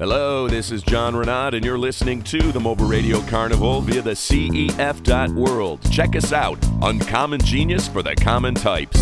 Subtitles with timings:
[0.00, 4.12] Hello, this is John Reneaud, and you're listening to the Mobile Radio Carnival via the
[4.12, 5.92] CEF.world.
[5.92, 8.98] Check us out, Uncommon Genius for the Common Types.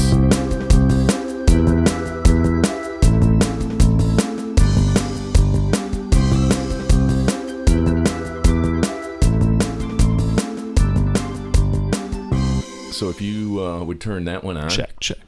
[12.93, 14.69] So if you uh, would turn that one on.
[14.69, 15.19] Check, check.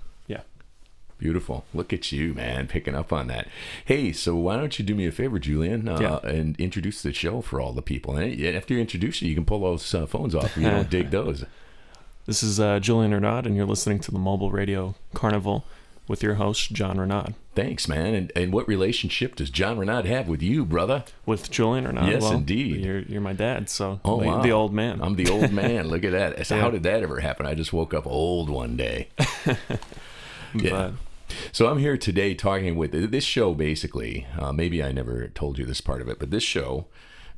[1.20, 1.64] Beautiful.
[1.74, 3.46] Look at you, man, picking up on that.
[3.84, 6.18] Hey, so why don't you do me a favor, Julien, uh, Yeah.
[6.28, 8.16] and introduce the show for all the people?
[8.16, 10.56] And after you introduce it, you can pull those uh, phones off.
[10.56, 11.44] You don't dig those.
[12.26, 15.64] This is uh, Julien Reneaud, and you're listening to the Mobile Radio Carnival
[16.08, 17.34] with your host, John Reneaud.
[17.54, 18.14] Thanks, man.
[18.14, 21.04] And, and what relationship does John Reneaud have with you, brother?
[21.26, 22.10] With Julien Reneaud?
[22.10, 22.84] Yes, well, indeed.
[22.84, 24.42] You're, you're my dad, so Oh, the, wow.
[24.42, 25.00] the old man.
[25.02, 25.88] I'm the old man.
[25.88, 26.44] Look at that.
[26.46, 26.62] So Yeah.
[26.62, 27.44] How did that ever happen?
[27.46, 29.08] I just woke up old one day.
[30.54, 30.70] yeah.
[30.70, 30.92] But,
[31.52, 33.54] So I'm here today talking with this show.
[33.54, 36.86] Basically, uh, maybe I never told you this part of it, but this show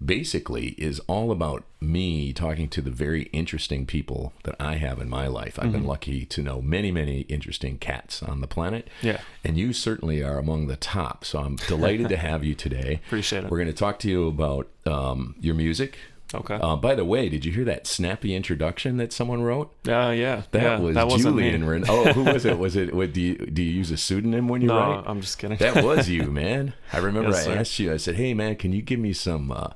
[0.05, 5.08] basically is all about me talking to the very interesting people that I have in
[5.08, 5.58] my life.
[5.58, 5.72] I've Mm-hmm.
[5.72, 8.89] been lucky to know many, many interesting cats on the planet.
[9.00, 9.20] Yeah.
[9.44, 11.24] And you certainly are among the top.
[11.24, 13.00] So I'm delighted to have you today.
[13.06, 13.50] Appreciate it.
[13.50, 15.97] We're going to talk to you about um, your music.
[16.34, 16.55] Okay.
[16.61, 19.72] Uh, by the way, did you hear that snappy introduction that someone wrote?
[19.88, 20.42] uh, yeah.
[20.52, 21.08] That yeah, was that.
[21.11, 21.66] Julien.
[21.66, 22.58] Ren- oh, who was it?
[22.58, 22.94] Was it?
[22.94, 25.05] What, do you do you use a pseudonym when you No, write?
[25.06, 25.58] I'm just kidding.
[25.58, 26.74] That was you, man.
[26.92, 27.56] I remember Yes, I sir.
[27.58, 27.92] asked you.
[27.92, 29.70] I said, "Hey, man, can you give me some uh,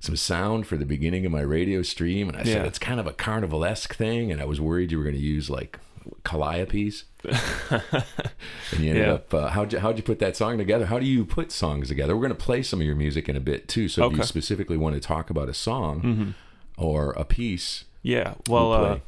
[0.00, 3.06] some sound for the beginning of my radio stream?" And I said, "It's kind of
[3.06, 5.78] a carnival esque thing," and I was worried you were going to use like
[6.24, 7.04] calliopes.
[7.24, 9.12] and you ended Yeah.
[9.14, 9.32] up.
[9.34, 10.86] Uh, how'd you how'd you put that song together?
[10.86, 12.14] How do you put songs together?
[12.16, 13.88] We're going to play some of your music in a bit too.
[13.88, 16.34] So if you specifically want to talk about a song
[16.76, 18.34] or a piece, Yeah.
[18.48, 18.98] Well, We'll uh,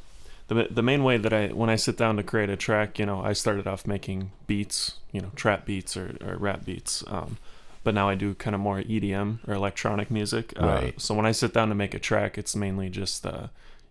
[0.47, 3.05] the the main way that I when I sit down to create a track, you
[3.05, 7.03] know, I started off making beats, you know, trap beats or, or rap beats.
[7.07, 7.37] Um,
[7.83, 10.53] but now I do kind of more EDM or electronic music.
[10.57, 13.47] Uh, So when I sit down to make a track, it's mainly just, uh,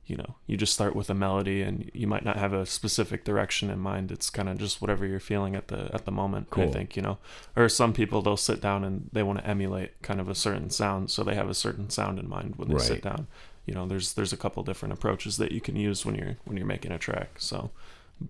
[0.06, 3.24] you know, you just start with a melody, and you might not have a specific
[3.24, 4.12] direction in mind.
[4.12, 6.48] It's kind of just whatever you're feeling at the at the moment.
[6.52, 7.18] I think you know,
[7.56, 10.70] or some people they'll sit down and they want to emulate kind of a certain
[10.70, 12.82] sound, so they have a certain sound in mind when they Right.
[12.84, 13.26] sit down
[13.66, 16.54] you know there's there's a couple different approaches that you can use when you're when
[16.58, 17.70] you're making a track so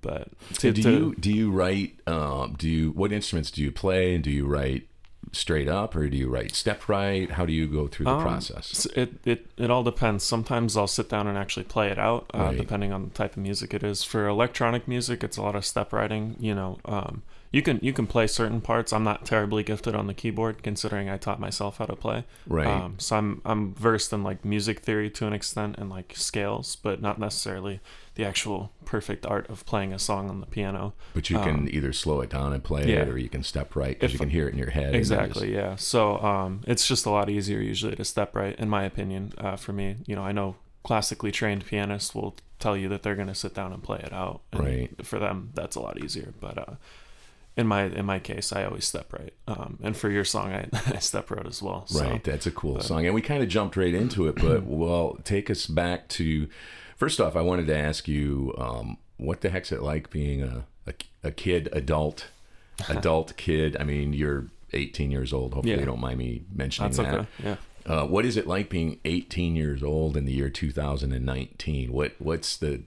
[0.00, 1.98] but to, do to- you do you write?
[2.06, 4.14] Um, do you what instruments do you play?
[4.14, 4.86] And do you write
[5.32, 7.32] straight up, or do you write step write?
[7.32, 8.86] How do you go through the Um, process?
[8.96, 12.44] it, it it all depends sometimes i'll sit down and actually play it out uh,
[12.44, 12.56] Right.
[12.58, 15.64] depending on the type of music it is for electronic music it's a lot of
[15.64, 19.62] step writing you know um, you can you can play certain parts i'm not terribly
[19.62, 22.66] gifted on the keyboard considering i taught myself how to play Right.
[22.66, 26.76] um, so i'm i'm versed in like music theory to an extent and like scales
[26.76, 27.80] but not necessarily
[28.14, 31.92] the actual perfect art of playing a song on the piano But you can either
[31.92, 34.30] slow it down and play it, um, or you can step write because you can
[34.30, 34.94] hear it in your head.
[34.94, 35.52] Exactly.
[35.52, 35.76] Yeah.
[35.76, 39.32] So um, it's just a lot easier usually to step write, in my opinion.
[39.36, 43.16] Uh, for me, you know, I know classically trained pianists will tell you that they're
[43.16, 44.42] going to sit down and play it out.
[44.52, 45.06] and Right.
[45.06, 46.34] For them, that's a lot easier.
[46.40, 46.74] But uh,
[47.56, 49.34] in my in my case, I always step write.
[49.48, 51.86] Um, and for your song, I, I step write as well.
[51.86, 52.22] So, Right.
[52.22, 54.36] That's a cool song, and we kind of jumped right into it.
[54.36, 56.48] But well, take us back to.
[56.96, 60.64] First off, I wanted to ask you, um, what the heck's it like being a
[60.86, 60.92] a,
[61.24, 62.28] a kid, adult,
[62.88, 63.76] adult kid?
[63.80, 65.54] I mean, you're 18 years old.
[65.54, 65.80] Hopefully, Yeah.
[65.80, 67.14] you don't mind me mentioning That's that.
[67.20, 67.28] okay.
[67.42, 67.56] Yeah.
[67.86, 71.92] Uh, what is it like being 18 years old in the year 2019?
[71.92, 72.82] What what's the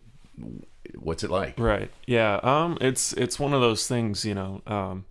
[0.97, 1.59] what's it like?
[1.59, 1.91] Right.
[2.06, 2.39] Yeah.
[2.44, 2.78] Um.
[2.81, 4.25] It's it's one of those things.
[4.25, 4.62] You know.
[4.68, 5.06] Um.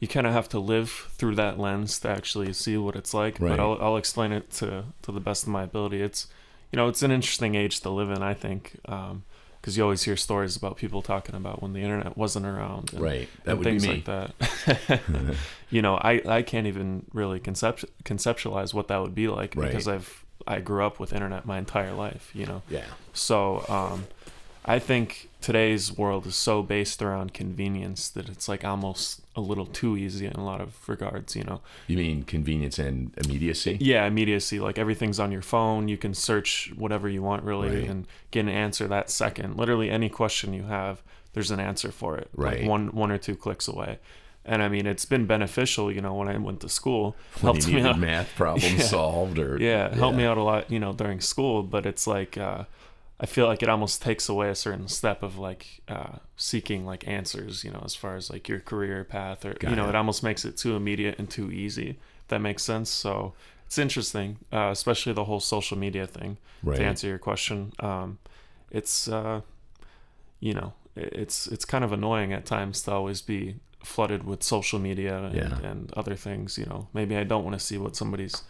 [0.00, 3.38] You kind of have to live through that lens to actually see what it's like.
[3.38, 3.50] Right.
[3.50, 6.02] But I'll I'll explain it to to the best of my ability.
[6.02, 6.26] It's
[6.72, 8.22] you know it's an interesting age to live in.
[8.22, 8.78] I think.
[8.86, 9.24] Um.
[9.60, 13.00] Because you always hear stories about people talking about when the internet wasn't around, and,
[13.00, 13.28] Right.
[13.44, 13.94] That would be things me.
[13.94, 15.00] like that.
[15.70, 19.68] you know, I, I can't even really concept, conceptualize what that would be like Right.
[19.68, 22.28] because I've I grew up with internet my entire life.
[22.34, 22.86] You know, Yeah.
[23.12, 24.06] so um,
[24.64, 29.64] I think today's world is so based around convenience that it's like almost a little
[29.66, 31.60] too easy in a lot of regards, you know.
[31.86, 33.78] You mean convenience and immediacy?
[33.80, 37.88] Yeah, immediacy, like everything's on your phone, you can search whatever you want really Right.
[37.88, 39.56] and get an answer that second.
[39.56, 41.02] Literally any question you have,
[41.32, 42.28] there's an answer for it.
[42.36, 42.60] Right.
[42.60, 43.98] Like one one or two clicks away.
[44.44, 47.68] And I mean, it's been beneficial, you know, when I went to school, When helped
[47.68, 47.98] me out.
[47.98, 48.80] math problems Yeah.
[48.82, 51.62] solved, or yeah, it helped me out a lot, you know, during school.
[51.62, 52.64] But it's like uh,
[53.22, 57.06] I feel like it almost takes away a certain step of like uh, seeking like
[57.06, 59.90] answers, you know, as far as like your career path or Got you know, it.
[59.90, 61.98] it almost makes it too immediate and too easy.
[62.28, 62.90] That makes sense.
[62.90, 63.34] So
[63.66, 66.36] it's interesting, uh, especially the whole social media thing.
[66.64, 66.78] Right.
[66.78, 68.18] To answer your question, um,
[68.72, 69.42] it's uh,
[70.40, 73.54] you know, it's it's kind of annoying at times to always be
[73.84, 75.58] flooded with social media and, Yeah.
[75.70, 76.58] and other things.
[76.58, 78.42] You know, maybe I don't want to see what somebody's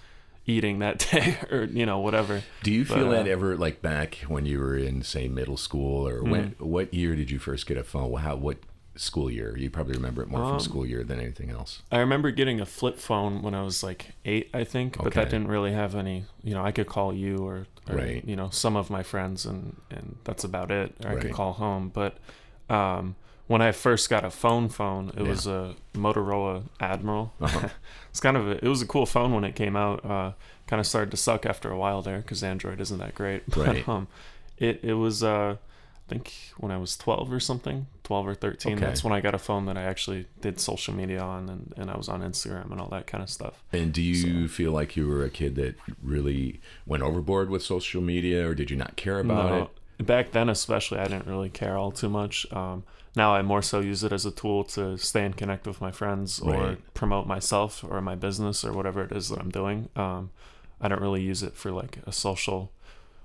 [0.47, 2.43] eating that day or you know whatever.
[2.63, 5.57] Do you feel But, uh, that ever like back when you were in say middle
[5.57, 6.65] school or when Mm-hmm.
[6.69, 8.13] what year did you first get a phone?
[8.21, 8.59] How what
[8.97, 9.57] school year?
[9.57, 11.83] You probably remember it more from Um, school year than anything else.
[11.91, 15.31] I remember getting a flip phone when I was like eight, I think, but that
[15.31, 16.25] didn't really have any.
[16.43, 18.23] You know, I could call you or, or Right.
[18.27, 20.95] you know some of my friends, and and that's about it.
[21.05, 22.19] Or I could call home, but
[22.69, 23.17] um,
[23.47, 25.29] when I first got a phone, phone, it Yeah.
[25.29, 27.33] was a Motorola Admiral.
[27.41, 27.69] Uh-huh.
[28.11, 30.05] it's kind of a, it was a cool phone when it came out.
[30.05, 30.33] Uh,
[30.67, 33.43] kind of started to suck after a while there because Android isn't that great.
[33.49, 33.89] But, Right.
[33.89, 34.09] um,
[34.59, 38.75] it it was uh, I think when I was 12 or something, 12 or 13.
[38.75, 38.85] Okay.
[38.85, 41.91] That's when I got a phone that I actually did social media on and, and
[41.91, 43.63] I was on Instagram and all that kind of stuff.
[43.73, 48.03] And do you feel like you were a kid that really went overboard with social
[48.03, 49.69] media, or did you not care about No, it?
[50.05, 52.47] Back then, especially, I didn't really care all too much.
[52.53, 52.85] Um,
[53.15, 55.91] now I more so use it as a tool to stay in connect with my
[55.91, 56.95] friends or Right.
[56.95, 59.89] promote myself or my business or whatever it is that I'm doing.
[59.97, 60.31] Um,
[60.81, 62.73] I don't really use it for like a social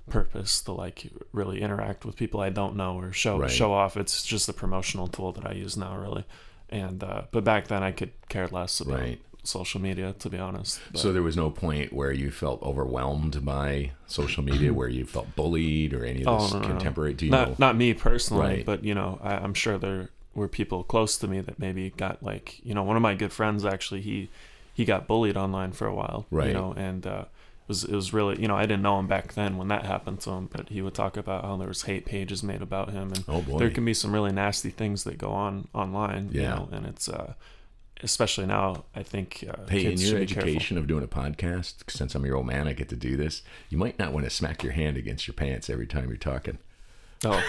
[0.10, 3.50] purpose to like really interact with people I don't know or show Right.
[3.50, 3.98] show off.
[3.98, 6.26] It's just a promotional tool that I use now, really.
[6.70, 9.22] And uh, but back then, I could care less about Right.
[9.48, 10.80] Social media, to be honest.
[10.92, 15.06] But- So there was no point where you felt overwhelmed by social media, where you
[15.06, 16.74] felt bullied or any of Oh, this no, no, no.
[16.74, 17.14] contemporary.
[17.14, 17.56] Do you not know?
[17.60, 18.66] not me personally, Right.
[18.66, 22.22] but you know, I, I'm sure there were people close to me that maybe got
[22.22, 24.30] like, you know, one of my good friends actually he
[24.74, 26.50] he got bullied online for a while, Right.
[26.50, 29.08] You know, and uh, it was it was really you know I didn't know him
[29.08, 31.82] back then when that happened to him, but he would talk about how there was
[31.84, 33.58] hate pages made about him, and Oh boy.
[33.58, 36.50] there can be some really nasty things that go on online, you Yeah.
[36.56, 37.34] know, and it's uh,
[38.04, 40.50] especially now I think uh, Hey, in your should be careful.
[40.50, 43.42] education of doing a podcast, since I'm your old man, I get to do this.
[43.70, 46.58] You might not want to smack your hand against your pants every time you're talking.
[47.26, 47.42] Oh,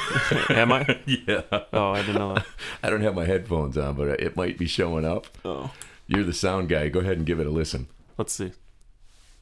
[0.51, 0.99] am I?
[1.07, 1.43] Yeah.
[1.73, 2.47] Oh, I didn't know that.
[2.83, 5.27] I don't have my headphones on, but it might be showing up.
[5.45, 5.71] Oh,
[6.07, 6.89] You're the sound guy.
[6.89, 7.87] Go ahead and give it a listen.
[8.17, 8.53] let's see.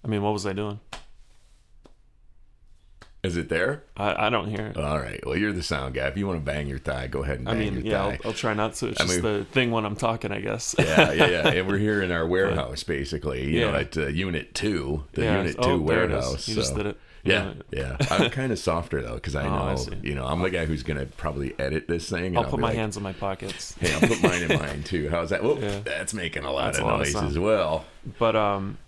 [0.05, 0.81] I mean, what was I doing?
[3.26, 3.82] Is it there?
[3.96, 4.76] I, I don't hear it.
[4.76, 5.25] All right.
[5.26, 6.06] Well, you're the sound guy.
[6.06, 8.05] If you want to bang your thigh, go ahead and I bang mean, your yeah,
[8.05, 8.17] I'll.
[8.26, 8.88] I'll try not to.
[8.88, 10.75] It's I just mean- the thing when I'm talking, I guess.
[10.78, 11.49] yeah, yeah, yeah.
[11.49, 13.44] And we're here in our warehouse, basically.
[13.52, 13.78] You know, Yeah.
[13.81, 16.14] at uh, Unit Two, the Yeah, Unit oh, Two there it is.
[16.14, 16.49] warehouse.
[16.49, 16.61] You so.
[16.61, 16.99] just did it.
[17.25, 17.96] Yeah, yeah.
[18.11, 20.64] I'm kind of softer though, because I Oh, I know, you know, I'm the guy
[20.64, 22.26] who's gonna probably edit this thing.
[22.26, 23.75] And I'll I'll, put my like, hands in my pockets.
[23.81, 25.08] Hey, I'll put mine in mine too.
[25.08, 25.43] How's that?
[25.43, 25.81] Whoop, Yeah.
[25.81, 27.26] that's making a lot That's of a lot noise sound.
[27.26, 27.84] as well.
[28.20, 28.78] But um,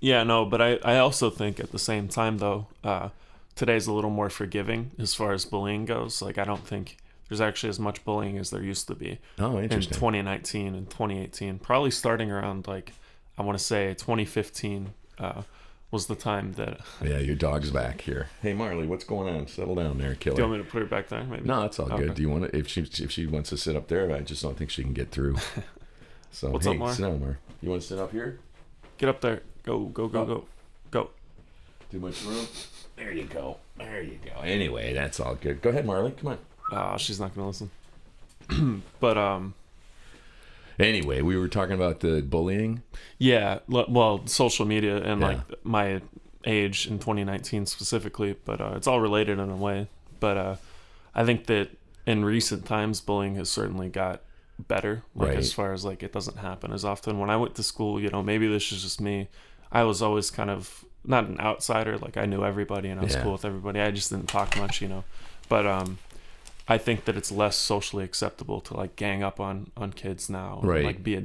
[0.00, 0.44] yeah, no.
[0.44, 3.10] But I I also think at the same time though, uh,
[3.56, 6.22] today's a little more forgiving as far as bullying goes.
[6.22, 6.96] Like I don't think
[7.28, 9.92] there's actually as much bullying as there used to be Oh, interesting.
[9.94, 11.58] in 2019 and 2018.
[11.58, 12.92] Probably starting around like
[13.38, 15.42] I want to say 2015 uh,
[15.90, 16.80] was the time that.
[17.02, 18.28] yeah, your dog's back here.
[18.42, 19.46] Hey, Marley, what's going on?
[19.46, 20.36] Settle down there, killer.
[20.36, 21.24] Do you want me to put her back there?
[21.24, 21.44] Maybe.
[21.46, 22.14] No, it's all good.
[22.14, 22.56] Do you want to?
[22.56, 24.92] If she if she wants to sit up there, I just don't think she can
[24.92, 25.36] get through.
[26.34, 26.92] So What's hey, up, Mar?
[26.94, 27.38] sit down, Mar.
[27.60, 28.38] You want to sit up here?
[28.96, 29.42] Get up there.
[29.64, 30.24] Go go go Oh.
[30.24, 30.44] go
[30.90, 31.10] go.
[31.92, 32.46] Too much room.
[32.96, 33.58] There you go.
[33.76, 34.40] There you go.
[34.40, 35.60] Anyway, that's all good.
[35.60, 36.12] Go ahead, Marley.
[36.12, 36.38] Come on.
[36.72, 37.70] Ah, she's not gonna listen.
[39.00, 39.52] but um,
[40.78, 42.82] Anyway, we were talking about the bullying.
[43.18, 43.58] yeah.
[43.72, 45.26] l- Well, social media and Yeah.
[45.28, 46.00] like my
[46.46, 49.86] age in 2019 specifically, but uh, it's all related in a way.
[50.18, 50.56] But uh,
[51.14, 51.68] I think that
[52.06, 54.22] in recent times, bullying has certainly got
[54.58, 55.02] better.
[55.14, 55.36] Like Right.
[55.38, 57.18] as far as like it doesn't happen as often.
[57.18, 59.28] When I went to school, you know, maybe this is just me.
[59.70, 61.98] I was always kind of not an outsider.
[61.98, 63.22] Like I knew everybody and I was Yeah.
[63.22, 63.80] cool with everybody.
[63.80, 65.04] I just didn't talk much, you know.
[65.48, 65.98] But um,
[66.68, 70.58] I think that it's less socially acceptable to like gang up on on kids now.
[70.60, 70.84] and, Right.
[70.84, 71.24] Like be a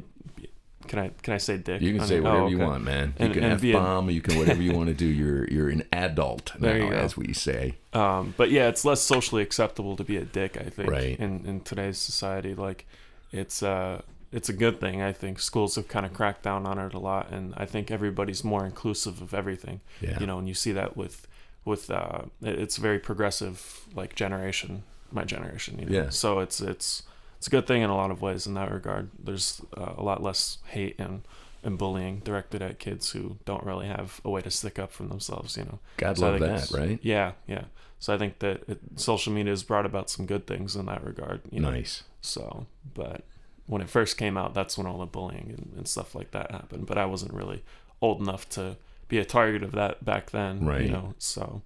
[0.87, 1.81] can I can I say dick?
[1.81, 3.13] You can say whatever Oh, you want, man.
[3.19, 4.09] You And- can and f be a- bomb.
[4.09, 5.05] You can whatever you want to do.
[5.05, 6.95] You're you're an adult now, There you go.
[6.95, 7.75] as we say.
[7.93, 10.55] Um, but yeah, it's less socially acceptable to be a dick.
[10.57, 11.19] I think Right.
[11.19, 12.85] in in today's society, like
[13.33, 15.01] it's uh it's a good thing.
[15.01, 17.91] I think schools have kind of cracked down on it a lot, and I think
[17.91, 19.81] everybody's more inclusive of everything.
[20.01, 20.19] Yeah.
[20.19, 21.27] You know, and you see that with
[21.65, 25.79] with uh, it's very progressive like generation, my generation.
[25.79, 26.03] You know?
[26.03, 26.09] Yeah.
[26.09, 27.03] So it's it's
[27.37, 29.09] it's a good thing in a lot of ways in that regard.
[29.17, 31.21] There's uh, a lot less hate and
[31.63, 35.03] and bullying directed at kids who don't really have a way to stick up for
[35.03, 35.55] themselves.
[35.57, 35.79] You know.
[35.97, 36.99] God So love that, right?
[37.01, 37.65] Yeah, yeah.
[37.99, 41.03] So I think that it, social media has brought about some good things in that
[41.03, 41.41] regard.
[41.49, 41.71] You know?
[41.71, 42.03] Nice.
[42.21, 43.23] So, but
[43.67, 46.51] when it first came out, that's when all the bullying and, and stuff like that
[46.51, 46.87] happened.
[46.87, 47.63] But I wasn't really
[48.01, 50.65] old enough to be a target of that back then.
[50.65, 50.81] Right.
[50.81, 51.13] You know.
[51.19, 51.61] So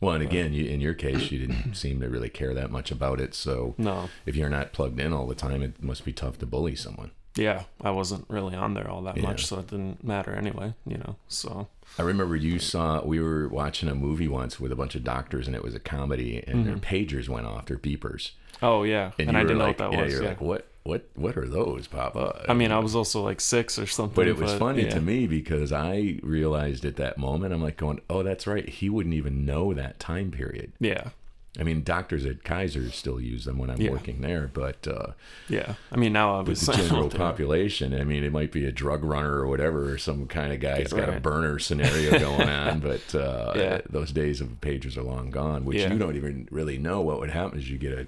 [0.00, 2.90] Well, and again, you, in your case, you didn't seem to really care that much
[2.90, 3.34] about it.
[3.34, 4.08] So no.
[4.26, 7.10] if you're not plugged in all the time, it must be tough to bully someone.
[7.36, 9.22] Yeah, I wasn't really on there all that Yeah.
[9.22, 10.74] much, so it didn't matter anyway.
[10.86, 11.16] You know.
[11.28, 15.04] So I remember you saw we were watching a movie once with a bunch of
[15.04, 16.94] doctors, and it was a comedy, and their mm-hmm.
[17.16, 19.92] pagers went off, their beepers, oh yeah, and, you I didn't like, know what that
[19.92, 20.12] yeah, was.
[20.12, 20.28] You're Yeah.
[20.30, 20.66] like, what?
[20.88, 22.46] What what are those, Papa?
[22.48, 24.14] I mean, I was also like six or something.
[24.14, 24.90] But it was funny yeah.
[24.90, 28.68] to me because I realized at that moment, I'm like going, oh, that's right.
[28.68, 30.72] He wouldn't even know that time period.
[30.80, 31.10] Yeah,
[31.58, 33.90] I mean, doctors at Kaiser still use them when I'm Yeah.
[33.90, 35.08] working there, but uh,
[35.48, 35.74] yeah.
[35.90, 39.02] I mean, now with obviously the general population, I mean, it might be a drug
[39.02, 42.80] runner or whatever, or some kind of guy's got a burner scenario going on.
[42.80, 43.80] But uh, Yeah.
[43.90, 45.92] those days of pagers are long gone, which Yeah.
[45.92, 48.06] you don't even really know what would happen is you get a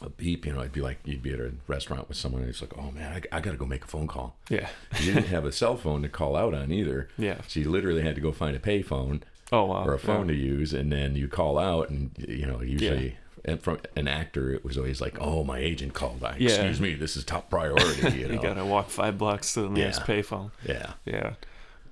[0.00, 2.50] a beep, you know, it'd be like you'd be at a restaurant with someone and
[2.50, 4.36] it's like, oh man, I, I got to go make a phone call.
[4.48, 4.68] Yeah,
[5.00, 7.08] You didn't have a cell phone to call out on either.
[7.18, 7.40] Yeah.
[7.48, 9.84] So you literally had to go find a payphone Oh wow.
[9.84, 10.34] or a phone Yeah.
[10.34, 13.16] to use, and then you call out, and you know usually.
[13.44, 16.22] And from an actor, it was always like, "Oh, my agent called.
[16.22, 16.50] I, Yeah.
[16.50, 19.70] Excuse me, this is top priority." You know, You gotta walk five blocks to the
[19.70, 20.06] nearest Yeah.
[20.06, 20.50] payphone.
[20.66, 21.34] yeah, Yeah.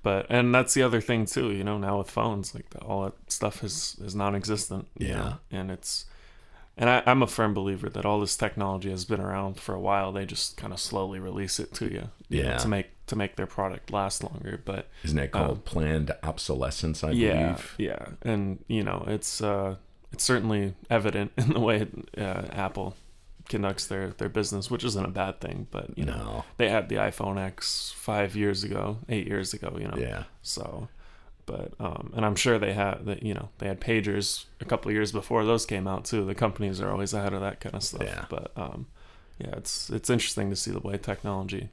[0.02, 3.14] But and that's the other thing too, you know, now with phones, like all that
[3.32, 4.86] stuff is is non existent.
[4.98, 5.34] Yeah.
[5.50, 6.04] And it's
[6.76, 9.80] and I, I'm a firm believer that all this technology has been around for a
[9.80, 10.12] while.
[10.12, 12.56] They just kind of slowly release it to you, you know, Yeah.
[12.58, 14.60] to make to make their product last longer.
[14.64, 17.02] But isn't that called planned obsolescence?
[17.04, 17.74] I Um, yeah, believe.
[17.78, 19.76] yeah, and you know, it's uh,
[20.12, 21.86] it's certainly evident in the way
[22.18, 22.96] uh, Apple
[23.48, 25.68] conducts their their business, which isn't a bad thing.
[25.70, 29.76] But you know, they had the iPhone X five years ago, eight years ago.
[29.78, 30.24] You know, Yeah.
[30.42, 30.88] so,
[31.46, 33.22] but um, and I'm sure they had that.
[33.22, 36.24] You know, they had pagers a couple of years before those came out too.
[36.24, 38.02] The companies are always ahead of that kind of stuff.
[38.02, 38.26] Yeah.
[38.28, 38.86] But um,
[39.38, 41.70] yeah, it's it's interesting to see the way technology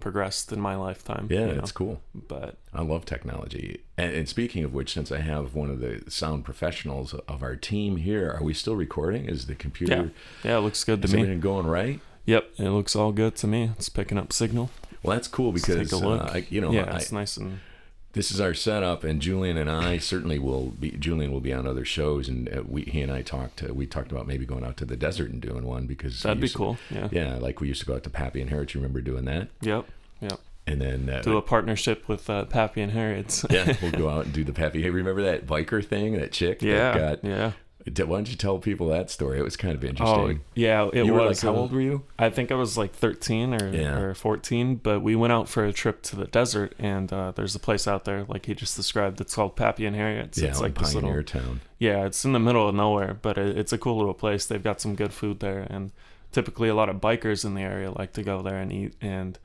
[0.00, 1.28] progressed in my lifetime.
[1.30, 1.58] Yeah, you know?
[1.60, 2.02] it's cool.
[2.14, 3.82] But I love technology.
[3.96, 7.54] And, and speaking of which, since I have one of the sound professionals of our
[7.54, 9.26] team here, are we still recording?
[9.26, 10.12] Is the computer
[10.44, 11.20] yeah, yeah, it looks good to is me.
[11.20, 12.00] everything going right?
[12.26, 13.70] Yep, it looks all good to me.
[13.76, 14.70] It's picking up signal.
[15.02, 15.92] Well, that's cool because.
[15.92, 17.60] Uh, I, you know, yeah, I, it's nice and
[18.14, 20.90] this is our setup, and Julien and I certainly will be.
[20.92, 23.62] Julien will be on other shows, and uh, we he and I talked.
[23.62, 26.38] Uh, we talked about maybe going out to the desert and doing one because that'd
[26.38, 26.78] be used to- cool.
[26.90, 27.08] Yeah.
[27.10, 28.74] yeah, like we used to go out to Pappy and Harriet.
[28.74, 29.48] You remember doing that?
[29.62, 29.86] Yep.
[30.20, 30.40] Yep.
[30.66, 33.44] And then uh, Do a partnership with uh, Pappy and Harriet's.
[33.50, 34.80] yeah, we'll go out and do the Pappy.
[34.82, 36.12] Hey, remember that biker thing?
[36.18, 36.60] That chick?
[36.60, 36.96] that yeah.
[36.98, 37.52] got- yeah.
[37.84, 39.38] Why don't you tell people that story?
[39.38, 40.06] It was kind of interesting.
[40.20, 40.44] Oh, interesting.
[40.54, 40.88] yeah.
[40.92, 41.42] It you were like, was.
[41.42, 42.04] how uh, old were you?
[42.18, 43.98] I think I was like 13 or, Yeah.
[43.98, 47.54] or 14, but we went out for a trip to the desert, and uh, there's
[47.54, 50.38] a place out there, like he just described, it's called Pappy and Harriet's.
[50.38, 51.60] Yeah, it's like this Pioneer little, Town.
[51.78, 54.46] yeah, it's in the middle of nowhere, but it, it's a cool little place.
[54.46, 55.90] They've got some good food there, and
[56.30, 58.94] typically a lot of bikers in the area like to go there and eat.
[59.00, 59.38] And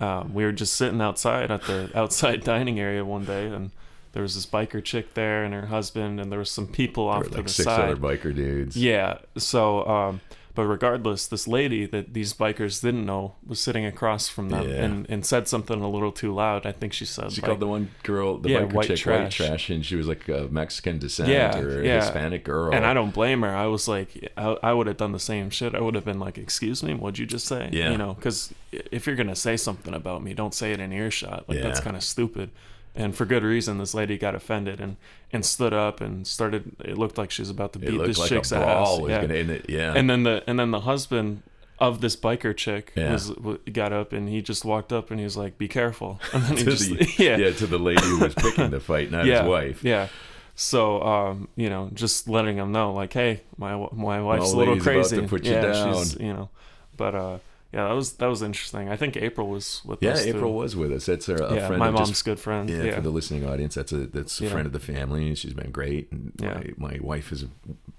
[0.00, 3.70] um, we were just sitting outside at the outside dining area one day, and
[4.12, 7.14] there was this biker chick there and her husband, and there was some people There
[7.16, 7.80] off were to like the six side.
[7.90, 8.76] other biker dudes.
[8.76, 9.18] Yeah.
[9.36, 10.20] So, um,
[10.54, 14.84] but regardless, this lady that these bikers didn't know was sitting across from them Yeah.
[14.84, 16.66] and, and said something a little too loud.
[16.66, 18.98] I think she said, She like, called the one girl, the Yeah, biker white chick,
[18.98, 19.40] trash.
[19.40, 22.00] white trash, and she was like a Mexican descent Yeah, or a yeah.
[22.02, 22.74] Hispanic girl.
[22.74, 23.48] and I don't blame her.
[23.56, 25.74] I was like, I, I would have done the same shit.
[25.74, 27.90] I would have been like, "Excuse me, what'd you just say?" Yeah.
[27.90, 31.48] You know, because if you're gonna say something about me, don't say it in earshot.
[31.48, 32.50] Like that's kind of stupid.
[32.94, 34.96] And for good reason, this lady got offended and
[35.32, 36.76] and stood up and started.
[36.84, 38.98] It looked like she was about to beat this like chick's ass.
[39.08, 39.22] yeah.
[39.22, 39.66] it.
[39.70, 41.42] Yeah, and then the and then the husband
[41.78, 43.12] of this biker chick Yeah.
[43.12, 43.32] was
[43.72, 46.56] got up and he just walked up and he was like, "Be careful." And then
[46.58, 49.24] he to just the, yeah, yeah, to the lady who was picking the fight, not
[49.26, 49.82] yeah, his wife.
[49.82, 50.08] yeah.
[50.54, 54.58] So um, you know, just letting him know, like, hey, my my wife's old a
[54.58, 55.26] little lady's about to crazy.
[55.28, 56.50] put you yeah, she's you know,
[56.96, 57.38] but uh,
[57.72, 58.88] yeah, that was that was interesting.
[58.88, 60.26] I think April was with Yeah, us.
[60.26, 61.06] Yeah, April was with us.
[61.06, 61.78] That's a, a yeah, friend.
[61.80, 62.68] my mom's just, good friend.
[62.68, 64.50] yeah, Yeah, for the listening audience, that's a that's a Yeah.
[64.50, 65.34] friend of the family.
[65.34, 66.10] She's been great.
[66.12, 66.60] And Yeah.
[66.76, 67.46] my, my wife has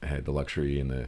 [0.03, 1.07] had the luxury and the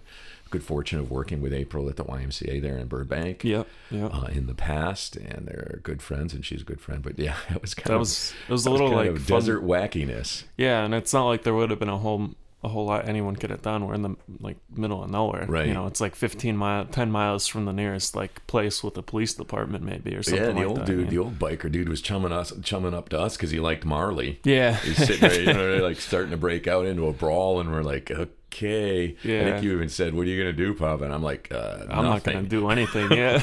[0.52, 3.44] good fortune of working with April at the YMCA there in Burbank.
[3.44, 4.14] yep, yep.
[4.14, 7.02] Uh, in the past, and they're good friends, and she's a good friend.
[7.04, 9.22] But yeah, it was kind that of was it was a was little kind like
[9.22, 10.44] fun- desert wackiness.
[10.58, 12.30] Yeah, and it's not like there would have been a whole
[12.66, 13.88] a whole lot anyone could have done.
[13.88, 15.46] We're in the like middle of nowhere.
[15.48, 15.68] Right.
[15.68, 19.02] You know, it's like 15 mile, 10 miles from the nearest like place with a
[19.02, 20.86] police department maybe or something yeah, the like old that.
[20.88, 21.10] dude, yeah.
[21.12, 24.40] the old biker dude, was chumming us, chumming up to us because he liked Marley.
[24.44, 24.76] yeah.
[24.78, 27.84] He's sitting there, you know, like starting to break out into a brawl, and we're
[27.84, 28.12] like,
[28.56, 29.16] okay.
[29.24, 31.86] I think you even said, "What are you gonna do, Pop?" And I'm like, uh,
[31.90, 33.12] I'm not gonna do anything.
[33.16, 33.42] Yeah.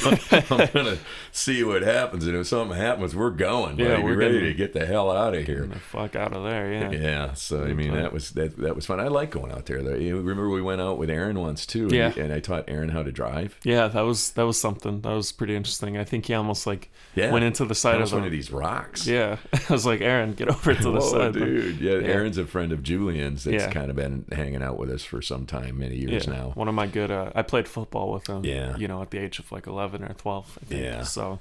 [0.51, 0.99] I'm gonna
[1.31, 3.79] see what happens, and if something happens, we're going.
[3.79, 4.03] Yeah, buddy.
[4.03, 5.67] we're ready to get the hell out of here.
[5.67, 6.73] The fuck out of there.
[6.73, 6.91] Yeah.
[6.91, 8.03] Yeah, so I mean fun.
[8.03, 9.01] that was that that was fun.
[9.01, 9.83] I like going out there.
[9.83, 9.93] Though.
[9.93, 12.13] Remember we went out with Aaron once too, and, Yeah.
[12.17, 13.59] and I taught Aaron how to drive.
[13.65, 15.01] Yeah, that was that was something.
[15.03, 15.97] That was pretty interesting.
[15.97, 18.51] I think he almost like Yeah, went into the side of the one of these
[18.51, 19.07] rocks.
[19.07, 19.37] Yeah.
[19.69, 21.33] I was like, Aaron, get over to the Whoa, side.
[21.35, 21.81] dude!
[21.81, 22.09] Yeah, Yeah.
[22.09, 23.71] Aaron's a friend of Julien's that's Yeah.
[23.73, 26.35] kind of been hanging out with us for some time, many years yeah.
[26.35, 26.51] now.
[26.55, 28.45] One of my good uh, I played football with him.
[28.45, 28.77] Yeah.
[28.77, 30.83] You know, at the age of like eleven or twelve, I think.
[30.83, 31.03] Yeah.
[31.03, 31.41] So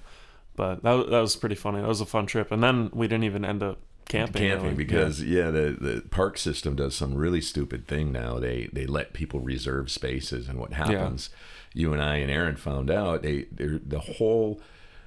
[0.56, 1.82] but that that was pretty funny.
[1.82, 2.52] That was a fun trip.
[2.52, 4.42] And then we didn't even end up camping.
[4.42, 4.76] camping really.
[4.76, 5.50] because yeah.
[5.52, 9.90] the the park system does some really stupid thing now they they let people reserve
[9.90, 11.30] spaces and what happens
[11.74, 14.60] you and I and Aaron found out, they they're- the whole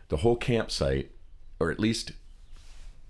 [0.08, 1.10] the whole campsite,
[1.58, 2.12] or at least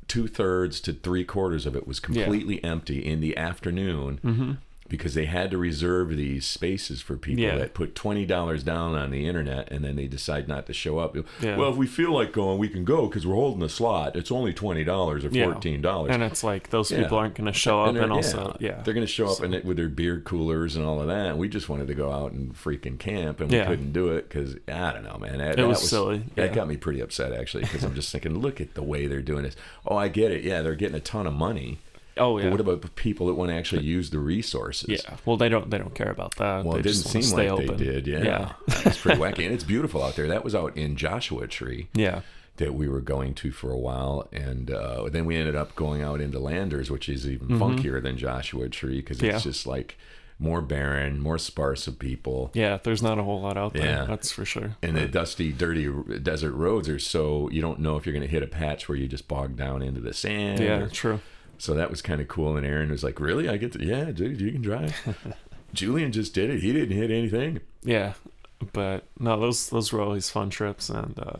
[0.09, 4.53] two thirds to three quarters of it was completely empty in the afternoon Mm-hmm.
[4.89, 7.57] Because they had to reserve these spaces for people Yeah.
[7.57, 10.99] that put twenty dollars down on the internet and then they decide not to show
[10.99, 11.17] up.
[11.41, 11.57] Yeah.
[11.57, 14.15] Well, if we feel like going, we can go because we're holding a slot.
[14.15, 16.13] It's only twenty dollars or fourteen dollars.
[16.13, 17.03] And it's like those Yeah.
[17.03, 19.43] people aren't going to show up, and, they're- also, yeah, they're going to show up
[19.43, 21.39] in it with their beer coolers and all of that.
[21.39, 23.67] We just wanted to go out and freaking camp, and we Yeah.
[23.67, 25.39] couldn't do it because I don't know, man.
[25.39, 28.39] That, It that was silly, That got me pretty upset actually because I'm just thinking,
[28.39, 29.57] look at the way they're doing this.
[29.87, 30.45] Oh, I get it.
[30.45, 31.79] Yeah, they're getting a ton of money.
[32.17, 34.89] Oh yeah, But what about the people that want to actually use the resources?
[35.05, 35.17] yeah.
[35.25, 36.65] Well, they don't they don't care about that.
[36.65, 37.67] Well, they it didn't seem like open.
[37.77, 38.07] they did.
[38.07, 38.53] Yeah, yeah,
[38.85, 40.29] was pretty wacky, and it's beautiful out there.
[40.29, 42.21] That was out in Joshua Tree yeah.
[42.57, 46.03] that we were going to for a while, and uh, then we ended up going
[46.03, 49.35] out into Landers, which is even funkier than Joshua Tree because it's Mm-hmm.
[49.37, 49.39] Yeah.
[49.41, 49.97] just like
[50.37, 52.51] more barren, more sparse of people.
[52.55, 53.85] Yeah, there's not a whole lot out there.
[53.87, 54.05] Yeah.
[54.05, 54.77] That's for sure.
[54.83, 55.89] And the dusty, dirty
[56.23, 58.99] desert roads are so you don't know if you're going to hit a patch where
[58.99, 60.59] you just bog down into the sand.
[60.59, 61.21] Yeah, or- true.
[61.59, 62.57] So that was kind of cool.
[62.57, 63.49] And Aaron was like, "Really?
[63.49, 63.85] I get to?
[63.85, 64.95] Yeah, dude, you can drive."
[65.75, 66.61] Julien just did it.
[66.61, 67.61] He didn't hit anything.
[67.83, 68.15] Yeah,
[68.73, 71.37] but no, those those were always fun trips, and uh,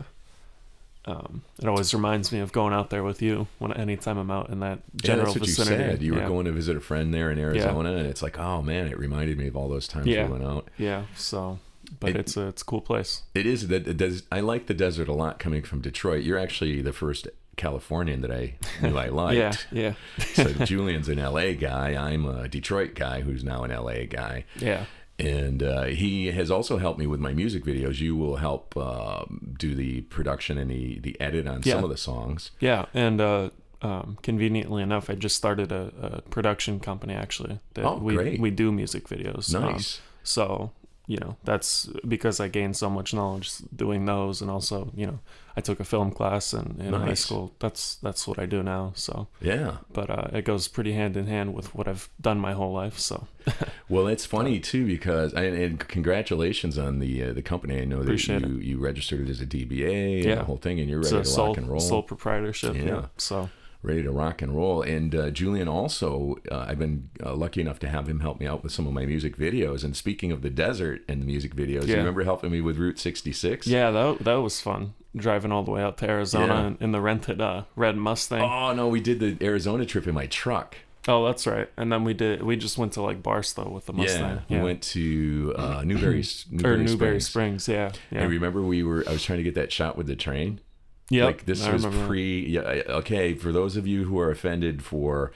[1.11, 4.49] um, it always reminds me of going out there with you when anytime I'm out
[4.49, 5.83] in that general Yeah, that's what vicinity.
[5.83, 6.01] you said.
[6.01, 6.21] You yeah.
[6.23, 8.97] were going to visit a friend there in Arizona, and it's like, oh man, it
[8.97, 10.25] reminded me of all those times Yeah.
[10.25, 10.67] we went out.
[10.77, 11.59] Yeah, so
[11.99, 13.21] but It- it's a it's a cool place.
[13.35, 14.23] It is that it does.
[14.31, 15.37] I like the desert a lot.
[15.37, 19.67] Coming from Detroit, you're actually the first Californian that I knew I liked.
[19.71, 21.95] Yeah, yeah, so Julien's an LA guy.
[21.95, 24.45] I'm a Detroit guy who's now an LA guy.
[24.59, 24.85] yeah,
[25.17, 27.99] and uh, he has also helped me with my music videos.
[27.99, 29.23] You will help uh,
[29.57, 31.75] do the production and the, the edit on Yeah.
[31.75, 32.51] some of the songs.
[32.59, 33.49] yeah, and uh,
[33.81, 38.39] um, conveniently enough, I just started a, a production company actually that Oh, we great.
[38.39, 39.53] we do music videos.
[39.55, 40.01] Um, Nice.
[40.23, 40.71] so
[41.07, 45.19] you know that's because I gained so much knowledge doing those, and also you know
[45.57, 47.53] I took a film class in, in high school.
[47.59, 48.91] That's that's what I do now.
[48.95, 49.77] So, yeah.
[49.93, 52.99] but uh, it goes pretty hand in hand with what I've done my whole life.
[52.99, 53.27] So
[53.89, 57.79] Well, it's funny too because and, and congratulations on the uh, the company.
[57.81, 60.35] I know that Appreciate you you registered it as a DBA and Yeah.
[60.35, 61.79] the whole thing, and you're ready a to sole rock and roll.
[61.79, 62.75] sole proprietorship.
[62.75, 62.83] Yeah.
[62.83, 63.05] Yeah.
[63.17, 63.49] So
[63.85, 64.81] ready to rock and roll.
[64.81, 68.47] And uh, Julien also, uh, I've been uh, lucky enough to have him help me
[68.47, 69.83] out with some of my music videos.
[69.83, 72.99] And speaking of the desert and the music videos, you remember helping me with Route
[72.99, 73.67] 66?
[73.67, 76.83] yeah, that that was fun driving all the way out to Arizona Yeah.
[76.85, 78.41] in, the rented uh, red Mustang.
[78.41, 80.75] Oh no, we did the Arizona trip in my truck.
[81.07, 81.69] Oh, that's right.
[81.77, 82.41] And then we did.
[82.41, 84.41] We just went to like Barstow with the Mustang.
[84.47, 87.63] Yeah, we went to uh, Newberry, Newberry, or Newberry Springs.
[87.63, 87.67] Springs.
[87.67, 88.21] Yeah, yeah.
[88.23, 89.03] And remember, we were.
[89.07, 90.61] I was trying to get that shot with the train.
[91.09, 92.45] Yep, like this I was remember pre.
[92.47, 93.33] Yeah, okay.
[93.35, 95.31] For those of you who are offended for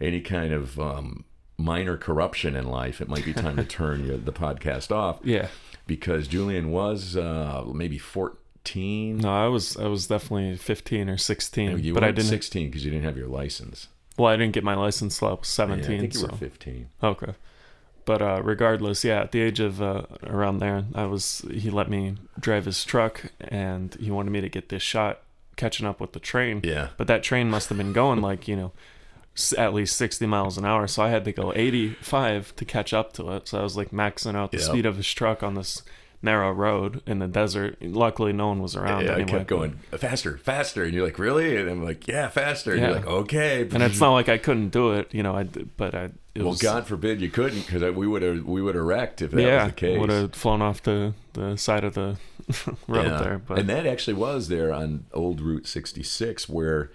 [0.00, 1.24] any kind of um,
[1.56, 5.48] minor corruption in life, it might be time to turn your, the podcast off Yeah.
[5.86, 9.18] because Julien was uh, maybe fourteen.
[9.18, 12.28] No, I was I was definitely 15 or 16, you but I didn't.
[12.28, 13.88] sixteen because you didn't have your license.
[14.18, 15.84] Well, I didn't get my license till I was Yeah, 17.
[15.96, 16.88] I think you so were fifteen.
[17.02, 17.34] okay.
[18.04, 21.44] But uh, regardless, yeah, at the age of uh, around there, I was.
[21.50, 25.20] He let me drive his truck, and he wanted me to get this shot
[25.56, 26.60] catching up with the train.
[26.64, 26.88] Yeah.
[26.96, 28.72] But that train must have been going like you know,
[29.56, 30.86] at least 60 miles an hour.
[30.86, 33.48] So I had to go 85 to catch up to it.
[33.48, 34.66] So I was like maxing out the Yep.
[34.66, 35.82] speed of his truck on this
[36.24, 37.76] narrow road in the desert.
[37.80, 39.30] Luckily, no one was around Yeah, I anyway.
[39.30, 41.56] kept going faster, faster, and you're like, really?
[41.56, 42.72] And I'm like, yeah, faster.
[42.72, 42.86] And Yeah.
[42.88, 43.60] you're like, okay.
[43.70, 45.36] and it's not like I couldn't do it, you know.
[45.36, 46.10] I but I.
[46.34, 49.22] It well, was, God forbid you couldn't, because we would have we would have wrecked
[49.22, 49.94] if that yeah, was the case.
[49.94, 52.16] Yeah, would have flown off the the side of the
[52.88, 53.18] road Yeah.
[53.18, 53.38] there.
[53.38, 56.90] But and that actually was there on old Route 66, where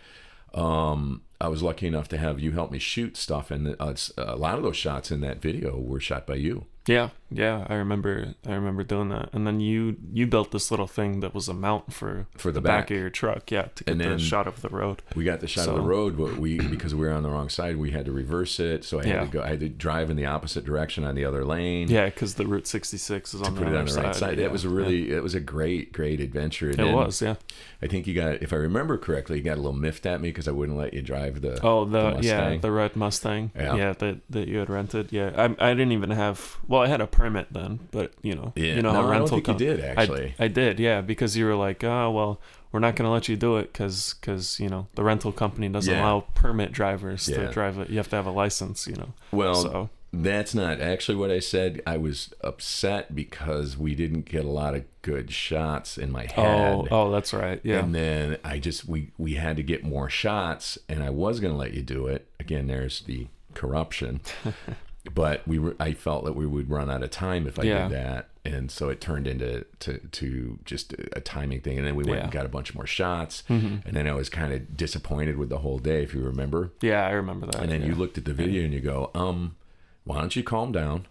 [0.53, 4.35] um, I was lucky enough to have you help me shoot stuff, and uh, a
[4.35, 6.65] lot of those shots in that video were shot by you.
[6.87, 8.33] yeah, yeah, I remember.
[8.47, 9.29] I remember doing that.
[9.33, 12.61] And then you you built this little thing that was a mount for For the
[12.61, 12.91] back back.
[12.91, 13.51] of your truck.
[13.51, 15.01] Yeah, to get And the shot of the road.
[15.15, 17.49] We got the shot of the road, but we because we were on the wrong
[17.49, 18.83] side, we had to reverse it.
[18.83, 19.19] So I had Yeah.
[19.21, 19.41] to go.
[19.41, 21.87] I had to drive in the opposite direction on the other lane.
[21.89, 24.37] Yeah, because the Route 66 is on the Put it other on the right side.
[24.37, 26.69] Yeah, That was a really, it was a great, great adventure.
[26.69, 26.85] And yeah.
[26.91, 27.35] It was, yeah.
[27.81, 30.29] I think you got, if I remember correctly, you got a little miffed at me
[30.29, 31.59] because I wouldn't let you drive the.
[31.63, 32.59] Oh, the, yeah, Mustang.
[32.61, 33.51] the red Mustang.
[33.55, 33.75] Yeah.
[33.75, 35.11] Yeah, that that you had rented.
[35.11, 36.57] Yeah, I I didn't even have.
[36.67, 38.75] Well, I had a permit then, but you know, Yeah.
[38.75, 39.37] you know No, I rental.
[39.37, 40.35] you com- did, actually.
[40.39, 43.57] I, did, yeah, because you were like, oh well, we're not gonna let you do
[43.57, 46.01] it because you know the rental company doesn't Yeah.
[46.03, 47.47] allow permit drivers Yeah.
[47.47, 47.89] to drive it.
[47.89, 49.13] You have to have a license, you know.
[49.31, 51.81] Well, so That's not actually what I said.
[51.85, 56.41] I was upset because we didn't get a lot of good shots in my oh,
[56.41, 56.71] head.
[56.71, 57.59] oh oh that's right.
[57.63, 57.79] Yeah.
[57.83, 61.53] And then I just we we had to get more shots, and I was going
[61.53, 62.25] to let you do it.
[62.39, 64.21] Again, there's the corruption.
[65.13, 67.87] but we were I felt that we would run out of time if I Yeah.
[67.87, 71.77] did that, and so it turned into to to just a, timing thing.
[71.77, 73.85] And then we went and got a bunch more shots, Mhm.
[73.85, 76.71] and then I was kind of disappointed with the whole day, if you remember.
[76.81, 77.61] Yeah, I remember that.
[77.61, 77.87] And then yeah.
[77.87, 79.55] you looked at the video and you go, um,
[80.03, 81.05] why don't you calm down?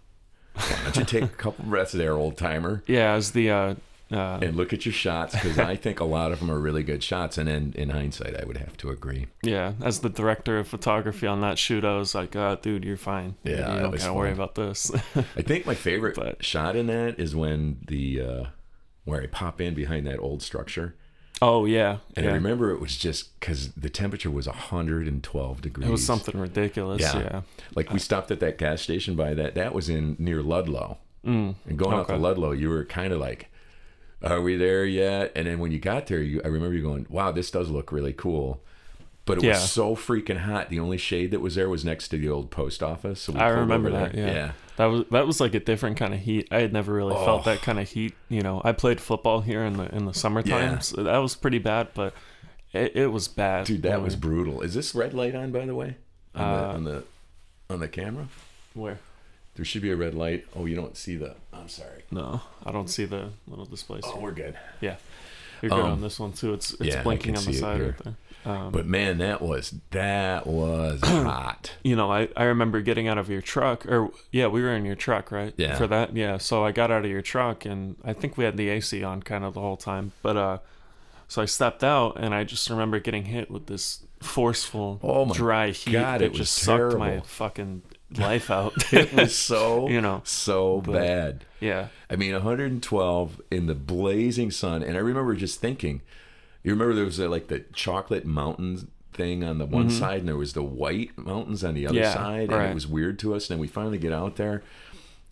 [0.53, 2.83] Why don't you take a couple breaths there, old timer?
[2.87, 3.75] Yeah, as the uh,
[4.11, 6.83] uh, and look at your shots because I think a lot of them are really
[6.83, 7.37] good shots.
[7.37, 9.27] And then in hindsight, I would have to agree.
[9.43, 12.97] yeah, as the director of photography on that shoot, I was like, uh, dude, you're
[12.97, 13.35] fine.
[13.43, 14.91] Yeah, you don't gotta worry about this.
[15.15, 18.43] I think my favorite But- shot in that is when the uh,
[19.05, 20.95] where I pop in behind that old structure,
[21.41, 22.31] oh yeah, and yeah.
[22.31, 25.87] I remember it was just because the temperature was 112 degrees.
[25.87, 27.01] it was something ridiculous.
[27.01, 27.19] Yeah.
[27.19, 27.41] Yeah.
[27.75, 29.55] Like we stopped at that gas station by that.
[29.55, 30.97] That was in near Ludlow.
[31.25, 31.55] Mm.
[31.65, 33.49] And going out to Ludlow, you were kind of like,
[34.23, 37.05] "Are we there yet?" And then when you got there, you I remember you going,
[37.09, 38.61] "Wow, this does look really cool."
[39.25, 39.51] But it Yeah.
[39.51, 40.69] was so freaking hot.
[40.69, 43.21] The only shade that was there was next to the old post office.
[43.21, 44.13] So we I remember that.
[44.13, 44.27] there.
[44.27, 44.51] Yeah.
[44.77, 46.47] That was that was like a different kind of heat.
[46.51, 47.51] I had never really felt Oh.
[47.51, 48.15] that kind of heat.
[48.29, 50.73] You know, I played football here in the in the summertime.
[50.73, 50.79] Yeah.
[50.79, 52.13] So that was pretty bad, but
[52.73, 53.65] it, it was bad.
[53.67, 54.61] dude, that was brutal.
[54.61, 55.97] Is this red light on by the way?
[56.33, 57.03] On, the, Uh, on the
[57.69, 58.27] on the camera,
[58.73, 58.97] where.
[59.55, 60.45] There should be a red light.
[60.55, 61.35] Oh, you don't see the.
[61.53, 62.03] I'm sorry.
[62.11, 64.03] No, I don't see the little displays.
[64.05, 64.57] Oh, we're good.
[64.81, 64.95] Yeah,
[65.61, 66.53] you're good um, on this one too.
[66.53, 68.15] It's it's yeah, blinking on the side right there.
[68.45, 71.73] Um, But man, that was that was hot.
[71.83, 74.85] you know, I, I remember getting out of your truck, or yeah, we were in
[74.85, 75.53] your truck, right?
[75.57, 75.75] Yeah.
[75.75, 76.37] For that, yeah.
[76.37, 79.21] So I got out of your truck, and I think we had the AC on
[79.23, 80.13] kind of the whole time.
[80.21, 80.57] But uh,
[81.27, 85.35] so I stepped out, and I just remember getting hit with this forceful, Oh my
[85.35, 87.81] dry heat God, that it was just sucked my fucking
[88.17, 88.73] life out.
[88.93, 91.45] It was so You know, so but- bad.
[91.59, 96.01] yeah, I mean, 112 in the blazing sun, and I remember just thinking.
[96.61, 100.27] You remember there was a, like the chocolate mountains thing on the one side, and
[100.27, 102.03] there was the white mountains on the other Mm-hmm.
[102.03, 103.49] Yeah, side, and it was weird to us.
[103.49, 104.61] And then we finally get out there,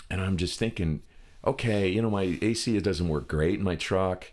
[0.09, 1.01] and I'm just thinking,
[1.45, 4.31] okay, you know, my AC doesn't work great in my truck,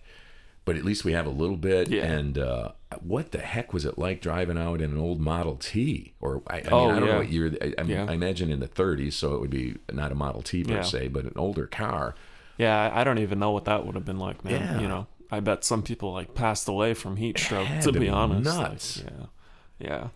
[0.65, 1.91] but at least we have a little bit.
[1.91, 2.05] Yeah.
[2.05, 2.71] And uh,
[3.03, 6.15] what the heck was it like driving out in an old Model T?
[6.21, 7.13] Or I, I mean, Oh, I don't yeah.
[7.13, 7.57] know what year.
[7.61, 8.07] I, I, Yeah.
[8.09, 10.83] I imagine in the 30s, so it would be not a Model T per Yeah.
[10.83, 12.15] se, but an older car.
[12.59, 12.91] yeah.
[12.95, 14.81] I don't even know what that would have been like, man.
[14.81, 17.69] You know, I bet some people like passed away from heat stroke.
[17.69, 19.03] To to be be honest, nuts.
[19.03, 19.27] Like, yeah,
[19.79, 20.09] yeah.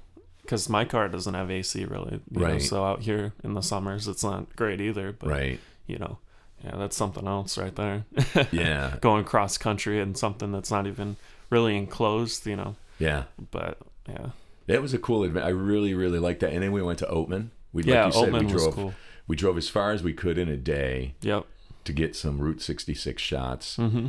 [0.42, 2.62] Because my car doesn't have AC really, you know, Right.
[2.62, 5.12] so out here in the summers it's not great either.
[5.12, 5.60] But Right.
[5.86, 6.18] you know,
[6.64, 8.04] yeah, that's something else right there.
[8.50, 8.96] Yeah.
[9.02, 11.16] Going cross country in something that's not even
[11.50, 12.76] really enclosed, you know.
[12.98, 13.24] Yeah.
[13.50, 14.30] But yeah,
[14.66, 15.44] That was a cool event.
[15.46, 16.52] I really, really liked that.
[16.52, 17.48] And then we went to Oatman.
[17.72, 18.94] We, yeah, like you said, Oatman we was drove, cool.
[19.26, 21.44] we drove as far as we could in a day Yep.
[21.84, 24.08] to get some Route 66 shots, hmm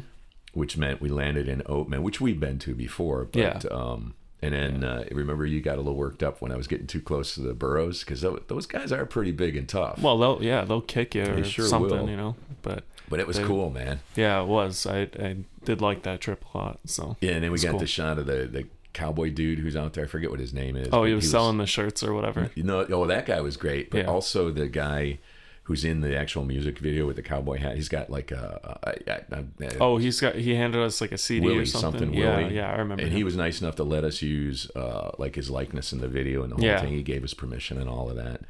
[0.54, 3.26] which meant we landed in Oatman, which we've been to before.
[3.26, 3.70] But, Yeah.
[3.70, 6.88] um, and then uh, remember you got a little worked up when I was getting
[6.88, 10.02] too close to the burros because those guys are pretty big and tough.
[10.02, 12.10] Well, they'll yeah they'll kick you or sure something, will.
[12.10, 12.36] you know.
[12.64, 14.00] But but it was they- cool, man.
[14.16, 14.86] yeah, it was.
[14.86, 16.80] I I did like that trip a lot.
[16.86, 17.80] So Yeah, and then we got cool.
[17.80, 20.06] the shot of the, the cowboy dude who's out there.
[20.06, 20.88] I forget what his name is.
[20.88, 22.50] oh, but he was selling the shirts or whatever.
[22.56, 23.92] You know, oh, that guy was great.
[23.92, 24.06] But Yeah.
[24.06, 25.20] also the guy
[25.64, 27.76] who's in the actual music video with the cowboy hat.
[27.76, 31.18] He's got like a, a, a, a Oh, he's got he handed us like a
[31.18, 32.00] CD Willie or something.
[32.00, 32.14] something.
[32.20, 32.56] yeah, Willie.
[32.56, 33.04] yeah, I remember.
[33.04, 33.18] And him.
[33.18, 36.42] he was nice enough to let us use uh, like his likeness in the video
[36.42, 36.82] and the whole Yeah.
[36.82, 36.94] thing.
[36.94, 38.42] He gave us permission and all of that.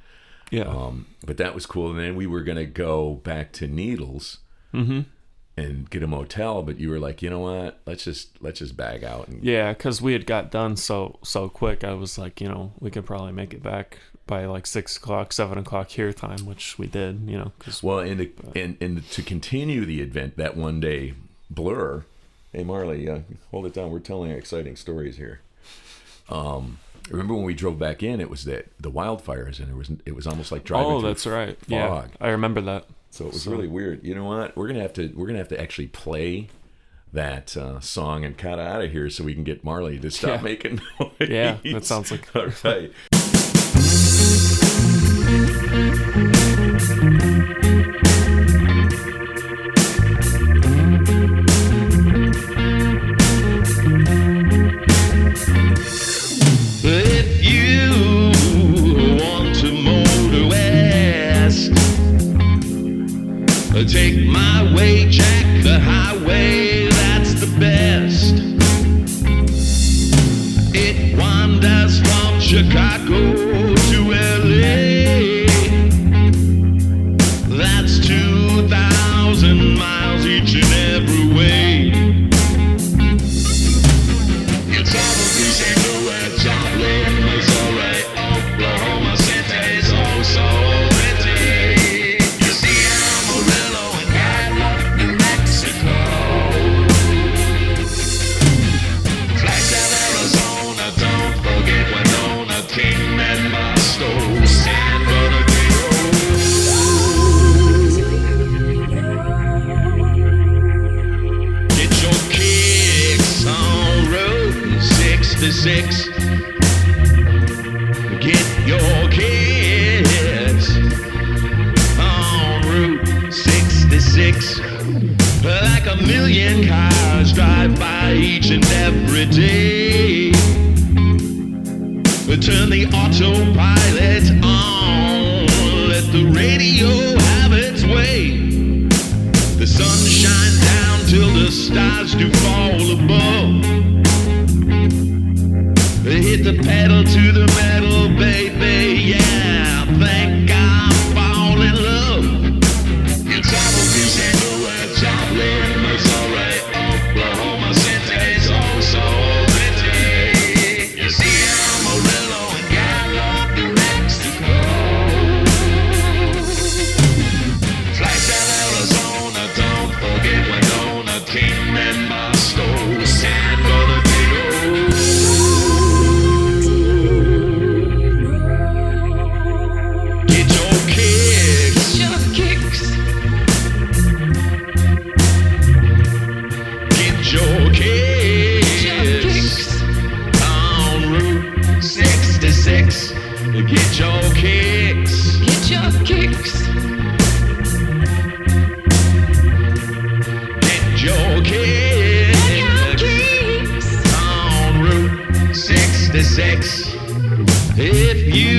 [0.49, 0.63] yeah.
[0.63, 1.89] Um, but that was cool.
[1.91, 4.37] And then we were gonna go back to Needles
[4.73, 5.01] mm-hmm.
[5.57, 6.63] and get a motel.
[6.63, 7.79] But you were like, you know what?
[7.85, 11.49] Let's just let's just bag out and Yeah, because we had got done so so
[11.49, 11.83] quick.
[11.83, 15.33] I was like, you know, we could probably make it back by like six o'clock,
[15.33, 17.21] seven o'clock here time, which we did.
[17.27, 21.13] You know, because Well, and to, and and to continue the event that one day,
[21.49, 22.05] Blur.
[22.51, 23.19] Hey Marley, uh,
[23.51, 23.91] hold it down.
[23.91, 25.41] We're telling exciting stories here.
[26.29, 26.79] Um,
[27.09, 28.19] remember when we drove back in?
[28.19, 30.91] It was that the wildfires, and it was it was almost like driving.
[30.91, 31.57] oh, that's right.
[31.67, 32.05] Yeah.
[32.19, 32.85] I remember that.
[33.11, 34.03] So it was So- really weird.
[34.03, 34.55] You know what?
[34.55, 36.47] We're gonna have to we're gonna have to actually play
[37.11, 40.29] that uh, song and cut out of here so we can get Marley to stop
[40.37, 40.41] Yeah.
[40.41, 41.11] making noise.
[41.29, 42.91] Yeah, that sounds like- all right.
[72.89, 73.38] from Chicago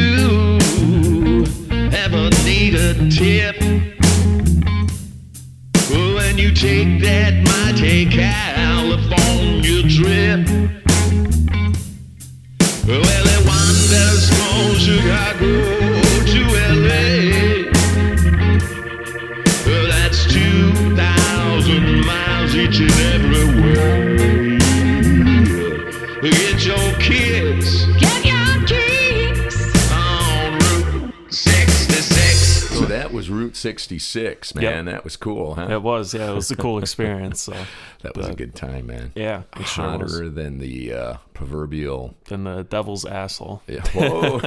[0.00, 1.44] you
[1.92, 3.56] ever need a tip,
[6.14, 8.29] when you take that mighty California
[33.78, 34.64] 66, man.
[34.64, 34.84] Yep.
[34.86, 35.68] That was cool, huh?
[35.70, 37.42] It was, yeah, it was a cool experience.
[37.42, 37.52] So
[38.02, 39.12] that was a good time, man.
[39.14, 40.12] yeah, it sure was.
[40.12, 42.14] Hotter than the uh, proverbial.
[42.24, 43.62] Than the devil's asshole.
[43.66, 44.40] Yeah, whoa.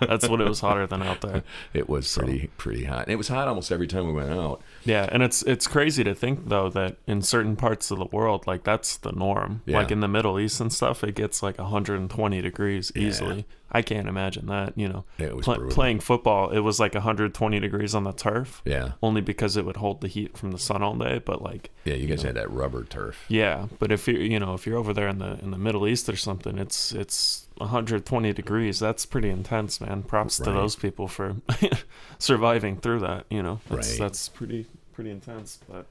[0.00, 1.42] That's what it was hotter than out there.
[1.74, 3.02] it was pretty pretty hot.
[3.02, 4.62] And it was hot almost every time we went out.
[4.84, 8.46] Yeah, and it's it's crazy to think though that in certain parts of the world,
[8.46, 9.62] like that's the norm.
[9.66, 9.78] Yeah.
[9.78, 13.44] Like in the Middle East and stuff, it gets like 120 degrees easily.
[13.70, 14.72] I can't imagine that.
[14.78, 15.04] You know,
[15.42, 18.62] Pla- playing football, it was like 120 degrees on the turf.
[18.64, 18.92] Yeah.
[19.02, 21.20] Only because it would hold the heat from the sun all day.
[21.22, 23.24] But like, Yeah, you guys had that rubber turf.
[23.28, 23.66] yeah.
[23.78, 26.08] But if you you know if you're over there in the in the Middle East
[26.08, 28.78] or something, it's it's 120 degrees.
[28.78, 30.02] That's pretty intense, man.
[30.02, 31.36] Props to those people for
[32.18, 33.26] surviving through that.
[33.30, 33.98] You know, that's Right.
[33.98, 35.58] that's pretty pretty intense.
[35.68, 35.86] But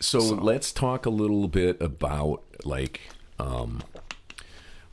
[0.00, 3.00] So, So- let's talk a little bit about like
[3.38, 3.82] um,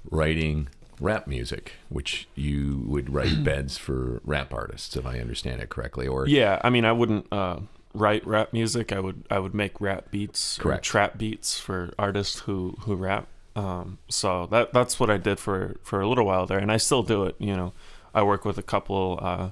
[0.09, 0.67] writing
[0.99, 6.07] rap music, which you would write beds for rap artists, if I understand it correctly.
[6.07, 7.59] Or Yeah, I mean, I wouldn't uh,
[7.93, 8.91] write rap music.
[8.91, 10.83] I would I would make rap beats or Correct.
[10.85, 13.27] trap beats for artists who who rap.
[13.55, 16.77] Um, so that that's what I did for for a little while there, and I
[16.77, 17.35] still do it.
[17.39, 17.73] You know,
[18.13, 19.49] I work with a couple uh,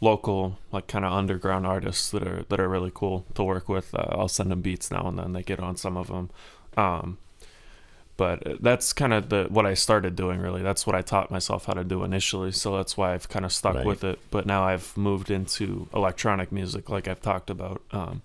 [0.00, 3.94] local like kind of underground artists that are that are really cool to work with.
[3.94, 5.32] Uh, I'll send them beats now and then.
[5.32, 6.30] They get on some of them.
[6.76, 7.18] Um,
[8.16, 10.62] but that's kind of the what I started doing really.
[10.62, 12.52] That's what I taught myself how to do initially.
[12.52, 13.86] So that's why I've kind of stuck Right.
[13.86, 14.18] with it.
[14.30, 18.20] But now I've moved into electronic music, like I've talked about, um,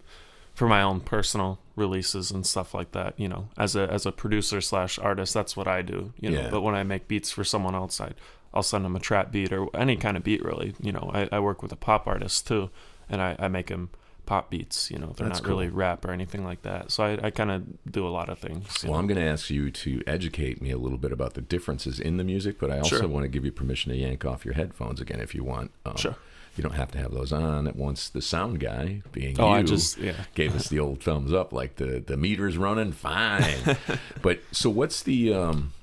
[0.53, 3.19] for my own personal releases and stuff like that.
[3.19, 6.13] You know, as a as a producer slash artist, that's what I do.
[6.19, 6.49] You know, Yeah.
[6.49, 8.11] but when I make beats for someone else, I
[8.53, 10.73] I'll send them a trap beat or any kind of beat really.
[10.81, 12.69] You know, I, I work with a pop artist too,
[13.09, 13.89] and I, I make them
[14.25, 14.89] pop beats.
[14.89, 16.89] You know, they're That's not really rap or anything like that.
[16.89, 18.81] So I, I kind of do a lot of things.
[18.83, 18.99] Well, know.
[18.99, 22.15] I'm going to ask you to educate me a little bit about the differences in
[22.17, 23.07] the music, but I also Sure.
[23.07, 25.71] want to give you permission to yank off your headphones again if you want.
[25.85, 26.15] Um, Sure.
[26.55, 27.67] You don't have to have those on.
[27.67, 30.13] At once the sound guy, being Oh, you, I just- yeah.
[30.35, 33.77] gave us the old thumbs up, like the the meter's running fine.
[34.21, 35.33] but so what's the?
[35.33, 35.73] um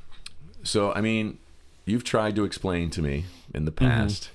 [0.62, 1.38] So I mean,
[1.84, 3.86] you've tried to explain to me in the Mm-hmm.
[3.86, 4.30] past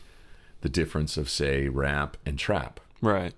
[0.62, 2.80] the difference of say rap and trap.
[3.02, 3.34] Right.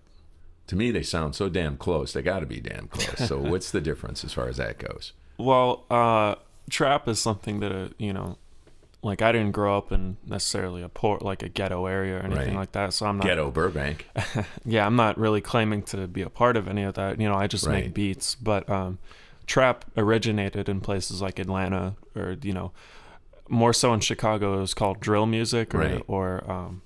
[0.67, 2.13] To me, they sound so damn close.
[2.13, 3.27] They got to be damn close.
[3.27, 5.13] So what's the difference as far as that goes?
[5.37, 6.35] Well, uh,
[6.69, 8.37] trap is something that uh, you know,
[9.01, 12.47] like I didn't grow up in necessarily a port like a ghetto area or anything
[12.47, 12.55] Right.
[12.55, 12.93] like that.
[12.93, 13.25] So I'm not.
[13.27, 14.07] Ghetto Burbank.
[14.65, 17.19] Yeah, I'm not really claiming to be a part of any of that.
[17.19, 17.85] You know, I just Right.
[17.85, 18.35] make beats.
[18.35, 18.99] But um,
[19.47, 22.71] trap originated in places like Atlanta, or you know,
[23.47, 24.57] more so in Chicago.
[24.57, 26.03] It was called drill music, or Right.
[26.07, 26.81] or um,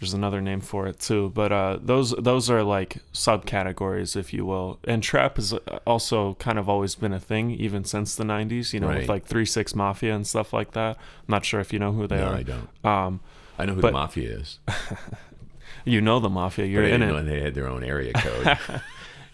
[0.00, 4.44] there's another name for it too, but uh, those those are like subcategories, if you
[4.44, 4.78] will.
[4.84, 5.54] And trap has
[5.86, 8.72] also kind of always been a thing, even since the '90s.
[8.74, 8.98] You know, Right.
[9.00, 10.96] with like Three Six Mafia and stuff like that.
[10.96, 12.34] I'm not sure if you know who they No, are.
[12.34, 12.68] I don't.
[12.84, 13.20] Um,
[13.58, 14.58] I know who but- the mafia is.
[15.84, 16.66] you know the mafia.
[16.66, 17.22] You're in it.
[17.24, 18.58] they had their own area code.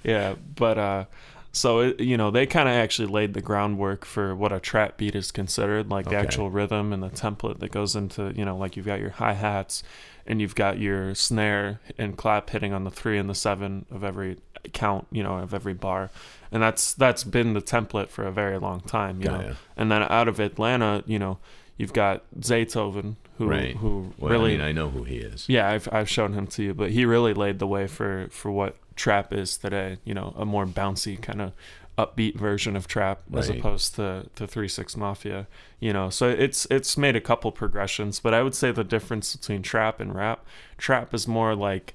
[0.04, 1.04] Yeah, but uh,
[1.52, 4.96] so it, you know they kind of actually laid the groundwork for what a trap
[4.96, 8.56] beat is considered, like the actual rhythm and the template that goes into you know
[8.56, 9.82] like you've got your hi hats
[10.26, 14.04] and you've got your snare and clap hitting on the three and the seven of
[14.04, 14.38] every
[14.72, 16.10] count, you know, of every bar,
[16.50, 19.56] and that's that's been the template for a very long time, you Got know.
[19.76, 21.38] And then out of Atlanta, you know,
[21.76, 23.76] you've got Zaytoven who right.
[23.76, 25.48] who well, really I mean, I know who he is.
[25.48, 28.50] yeah, I've I've shown him to you, but he really laid the way for for
[28.50, 29.98] what trap is today.
[30.04, 31.52] You know, a more bouncy kind of
[31.98, 35.46] upbeat version of trap as opposed to the Three Six Mafia.
[35.80, 39.36] You know, so it's it's made a couple progressions, but I would say the difference
[39.36, 40.44] between trap and rap,
[40.78, 41.94] trap is more like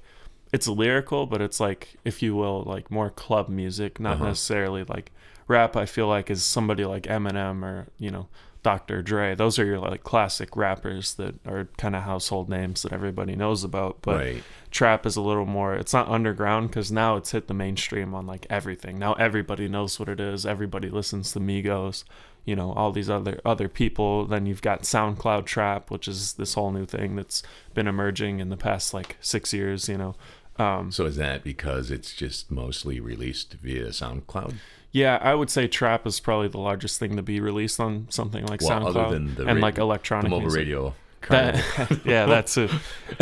[0.52, 4.26] it's lyrical, but it's like if you will, like more club music, not Uh-huh.
[4.28, 5.10] necessarily like
[5.46, 5.76] rap.
[5.76, 8.28] I feel like is somebody like Eminem or you know.
[8.62, 9.02] Dr.
[9.02, 13.36] Dre, those are your like classic rappers that are kind of household names that everybody
[13.36, 14.02] knows about.
[14.02, 14.42] But Right.
[14.70, 18.26] trap is a little more it's not underground because now it's hit the mainstream on
[18.26, 22.04] like everything now everybody knows what it is everybody listens to migos
[22.44, 26.52] you know all these other other people then you've got soundcloud trap which is this
[26.52, 27.42] whole new thing that's
[27.72, 30.14] been emerging in the past like six years you know
[30.58, 34.56] um, So is that because it's just mostly released via SoundCloud?
[34.92, 38.46] Yeah i would say trap is probably the largest thing to be released on something
[38.46, 40.58] like Well, soundcloud other than the and ra- like electronic The mobile music.
[40.58, 41.60] radio carnival.
[41.76, 42.70] That- yeah that's it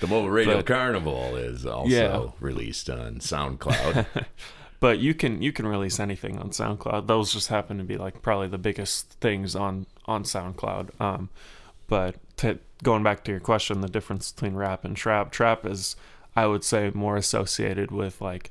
[0.00, 2.30] the mobile radio but- carnival is also Yeah.
[2.40, 4.06] released on SoundCloud.
[4.80, 7.06] but you can you can release anything on SoundCloud.
[7.06, 11.00] Those just happen to be like probably the biggest things on on SoundCloud.
[11.00, 11.30] Um,
[11.88, 15.94] but to, going back to your question, the difference between rap and trap, trap is
[16.36, 18.50] I would say more associated with like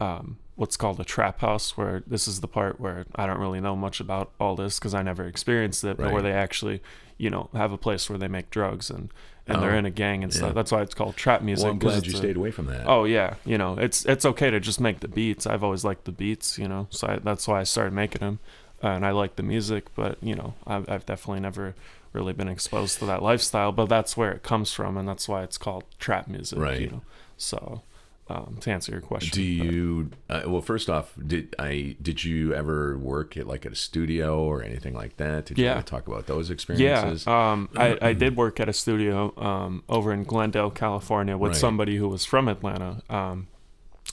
[0.00, 3.60] um, what's called a trap house, where this is the part where I don't really
[3.60, 6.12] know much about all this because I never experienced it, but Right.
[6.12, 6.80] where they actually
[7.18, 9.10] you know have a place where they make drugs and
[9.48, 10.50] and they're Oh, in a gang and stuff.
[10.50, 10.52] yeah.
[10.58, 11.64] that's why it's called trap music.
[11.64, 12.86] well, I'm glad you a- stayed away from that.
[12.86, 15.46] Oh yeah, you know it's it's okay to just make the beats.
[15.46, 18.38] I've always liked the beats, you know, so I, that's why I started making them,
[18.84, 19.84] uh, and I like the music.
[19.96, 21.74] But you know, I've, I've definitely never
[22.12, 23.72] really been exposed to that lifestyle.
[23.72, 26.58] But that's where it comes from, and that's why it's called trap music.
[26.60, 26.80] Right.
[26.80, 27.02] You know,
[27.36, 27.82] so
[28.28, 30.10] um, to answer your question, Do you?
[30.30, 31.96] Uh, well, first off, did I?
[32.00, 35.46] Did you ever work at like at a studio or anything like that?
[35.46, 35.72] Did you Yeah.
[35.74, 37.26] ever talk about those Yeah, experiences?
[37.26, 41.58] um, I, I did work at a studio um, over in Glendale, California, with Right.
[41.60, 43.02] somebody who was from Atlanta.
[43.10, 43.48] Um,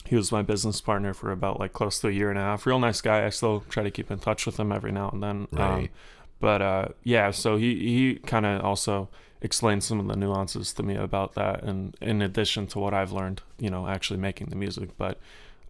[0.06, 2.66] he was my business partner for about like close to a year and a half.
[2.66, 3.26] Real nice guy.
[3.26, 5.48] I still try to keep in touch with him every now and then.
[5.56, 5.92] Um, Right.
[6.40, 9.10] but uh, yeah, so he he kind of also
[9.42, 13.12] explained some of the nuances to me about that, and in addition to what I've
[13.12, 15.18] learned, you know, actually making the music, but.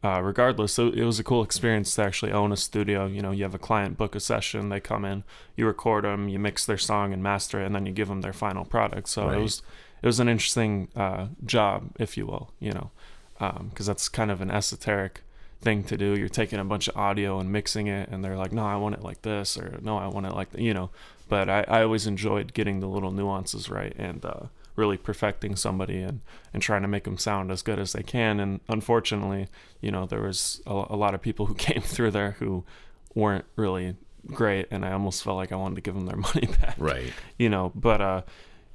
[0.02, 3.06] Uh, regardless, so it was a cool experience to actually own a studio.
[3.06, 5.26] You know, you have a client book a session, they come in,
[5.58, 8.22] you record them, you mix their song and master it, and then you give them
[8.22, 9.10] their final product.
[9.10, 9.38] So Right.
[9.38, 9.62] it was
[10.02, 12.54] it was an interesting uh, job, if you will.
[12.62, 12.92] You know,
[13.70, 15.20] because that's kind of an esoteric
[15.62, 16.16] thing to do.
[16.18, 18.96] You're taking a bunch of audio and mixing it, and they're like, "No, I want
[18.96, 20.92] it like this," or "No, I want it like," th-, you know.
[21.30, 26.02] But I, I always enjoyed getting the little nuances right and uh, really perfecting somebody
[26.02, 26.20] and
[26.54, 28.40] and trying to make them sound as good as they can.
[28.42, 29.48] And unfortunately,
[29.80, 32.66] you know, there was a, a lot of people who came through there who
[33.16, 33.96] weren't really
[34.28, 37.14] great, and I almost felt like I wanted to give them their money back right.
[37.38, 38.22] you know but uh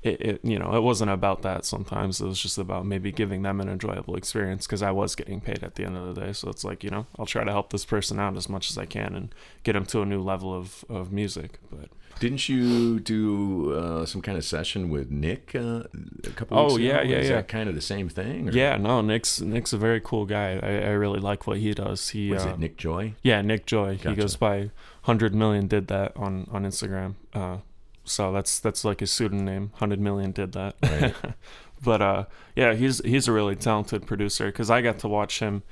[0.03, 3.43] it, it you know it wasn't about that sometimes it was just about maybe giving
[3.43, 6.33] them an enjoyable experience because i was getting paid at the end of the day
[6.33, 8.77] so it's like you know i'll try to help this person out as much as
[8.77, 11.89] i can and get them to a new level of, of music but
[12.21, 15.83] Didn't you do uh, some kind of session with Nick uh,
[16.25, 16.85] a couple Oh, weeks ago?
[16.85, 17.37] yeah, yeah, Is yeah.
[17.37, 18.49] that kind of the same thing?
[18.49, 21.75] or- yeah no nick's nick's a very cool guy i, I really like what he
[21.75, 23.15] does he Was uh, it Nick Joy?
[23.23, 23.97] Yeah, Nick Joy.
[23.97, 24.11] Gotcha.
[24.11, 24.71] He goes by
[25.05, 27.15] 100 million did that on on Instagram.
[27.35, 27.59] Uh,
[28.05, 29.71] so that's that's like his pseudonym.
[29.75, 30.77] 100 million did that.
[30.83, 31.15] Right.
[31.83, 32.25] but uh,
[32.55, 35.63] yeah, he's he's a really talented producer because I got to watch him.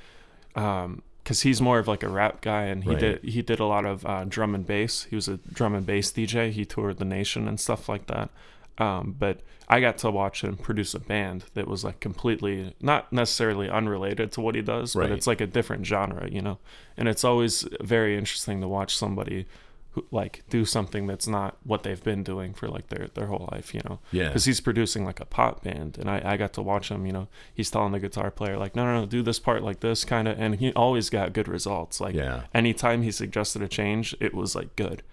[0.55, 2.99] Um, because he's more of like a rap guy, and he Right.
[2.99, 5.03] did he did a lot of uh, drum and bass.
[5.09, 6.51] He was a drum and bass DJ.
[6.51, 8.29] He toured the nation and stuff like that.
[8.77, 13.13] Um, but I got to watch him produce a band that was like completely not
[13.13, 15.07] necessarily unrelated to what he does, Right.
[15.09, 16.57] but it's like a different genre, you know.
[16.97, 19.45] And it's always very interesting to watch somebody
[19.93, 23.47] who like do something that's not what they've been doing for like their their whole
[23.51, 23.99] life, you know.
[24.11, 24.27] Yeah.
[24.27, 27.05] Because he's producing like a pop band, and I I got to watch him.
[27.05, 29.79] You know, he's telling the guitar player like, no, no, no, do this part like
[29.79, 32.01] this kind of, and he always got good results.
[32.01, 32.43] Like, Yeah.
[32.53, 35.03] anytime he suggested a change, it was like good.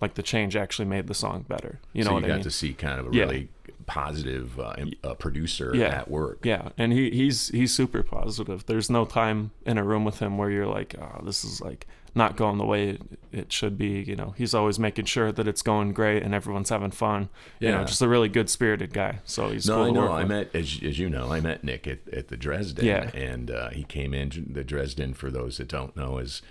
[0.00, 1.78] Like the change actually made the song better.
[1.92, 2.42] You know so you I got mean?
[2.44, 3.24] to see kind of a Yeah.
[3.24, 3.48] really
[3.86, 4.74] positive uh,
[5.04, 5.88] uh, producer Yeah.
[5.88, 6.38] at work.
[6.44, 8.64] Yeah, and he he's he's super positive.
[8.66, 11.86] There's no time in a room with him where you're like, oh, this is like
[12.14, 13.02] not going the way it,
[13.32, 14.00] it should be.
[14.02, 17.28] You know, he's always making sure that it's going great and everyone's having fun.
[17.58, 19.20] You know, just a really good spirited guy.
[19.24, 20.12] So he's No, cool I know.
[20.12, 22.84] I met, as, as you know, I met Nick at, at the Dresden.
[22.84, 23.10] Yeah.
[23.14, 24.30] And uh, he came in.
[24.52, 26.42] The Dresden, for those that don't know, is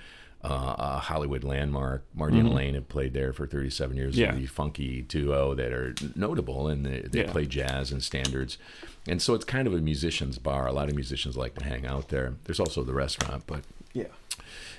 [0.43, 2.05] uh, a Hollywood landmark.
[2.15, 4.13] Marty and Elaine have played there for 37 years.
[4.15, 4.21] Mm-hmm.
[4.21, 4.31] Yeah.
[4.39, 7.31] The funky duo that are notable, and they, they Yeah.
[7.31, 8.57] play jazz and standards.
[9.07, 10.67] And so it's kind of a musician's bar.
[10.67, 12.35] A lot of musicians like to hang out there.
[12.45, 14.05] There's also the restaurant, but Yeah.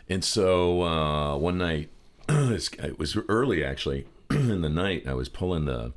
[0.08, 1.90] And so uh, one night,
[2.28, 5.06] it was early actually in the night.
[5.06, 5.92] I was pulling the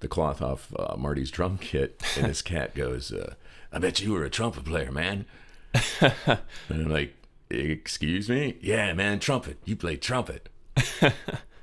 [0.00, 3.34] the cloth off uh, Marty's drum kit, and this cat goes, uh,
[3.72, 5.26] "I bet you were a trumpet player, man."
[6.00, 6.38] and
[6.70, 7.14] I'm like,
[7.50, 8.56] "Excuse me?
[8.60, 9.58] Yeah, man, trumpet.
[9.64, 10.48] You play trumpet."
[11.00, 11.12] and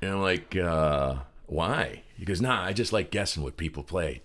[0.01, 1.17] I'm like, uh,
[1.47, 4.21] "Why?" He goes, "Nah, I just like guessing what people play."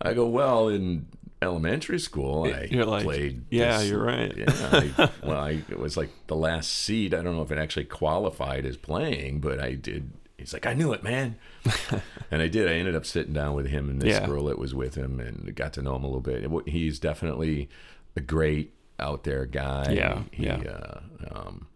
[0.00, 1.06] I go, "Well, in."
[1.42, 3.44] Elementary school, I You're like, played.
[3.50, 7.12] "Yeah, this- you're right." Yeah, I, well, I, it was like the last seed.
[7.12, 10.12] I don't know if it actually qualified as playing, but I did.
[10.38, 11.36] He's like, I knew it, man.
[12.30, 12.66] and I did.
[12.68, 14.26] I ended up sitting down with him and this Yeah.
[14.26, 16.50] girl that was with him and got to know him a little bit.
[16.68, 17.68] He's definitely
[18.16, 19.92] a great out there guy.
[19.92, 20.56] Yeah, He, yeah.
[20.62, 21.66] Uh, um,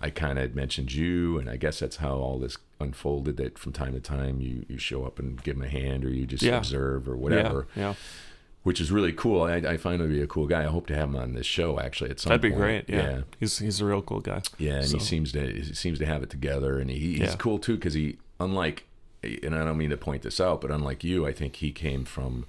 [0.00, 3.36] I kind of mentioned you, and I guess that's how all this unfolded.
[3.36, 6.10] That from time to time you you show up and give him a hand, or
[6.10, 6.58] you just Yeah.
[6.58, 7.82] observe, or whatever Yeah.
[7.82, 7.94] Yeah.
[8.64, 9.42] Which is really cool.
[9.42, 10.62] I, I find him to be a cool guy.
[10.62, 12.60] I hope to have him on this show actually at some That'd be point.
[12.60, 12.84] great.
[12.88, 12.96] Yeah.
[13.10, 14.42] yeah, He's he's a real cool guy.
[14.58, 17.20] Yeah, and So- he seems to he seems to have it together, and he, he's
[17.20, 17.36] Yeah.
[17.36, 18.84] cool too because he unlike,
[19.22, 22.04] and I don't mean to point this out, but unlike you, I think he came
[22.04, 22.46] from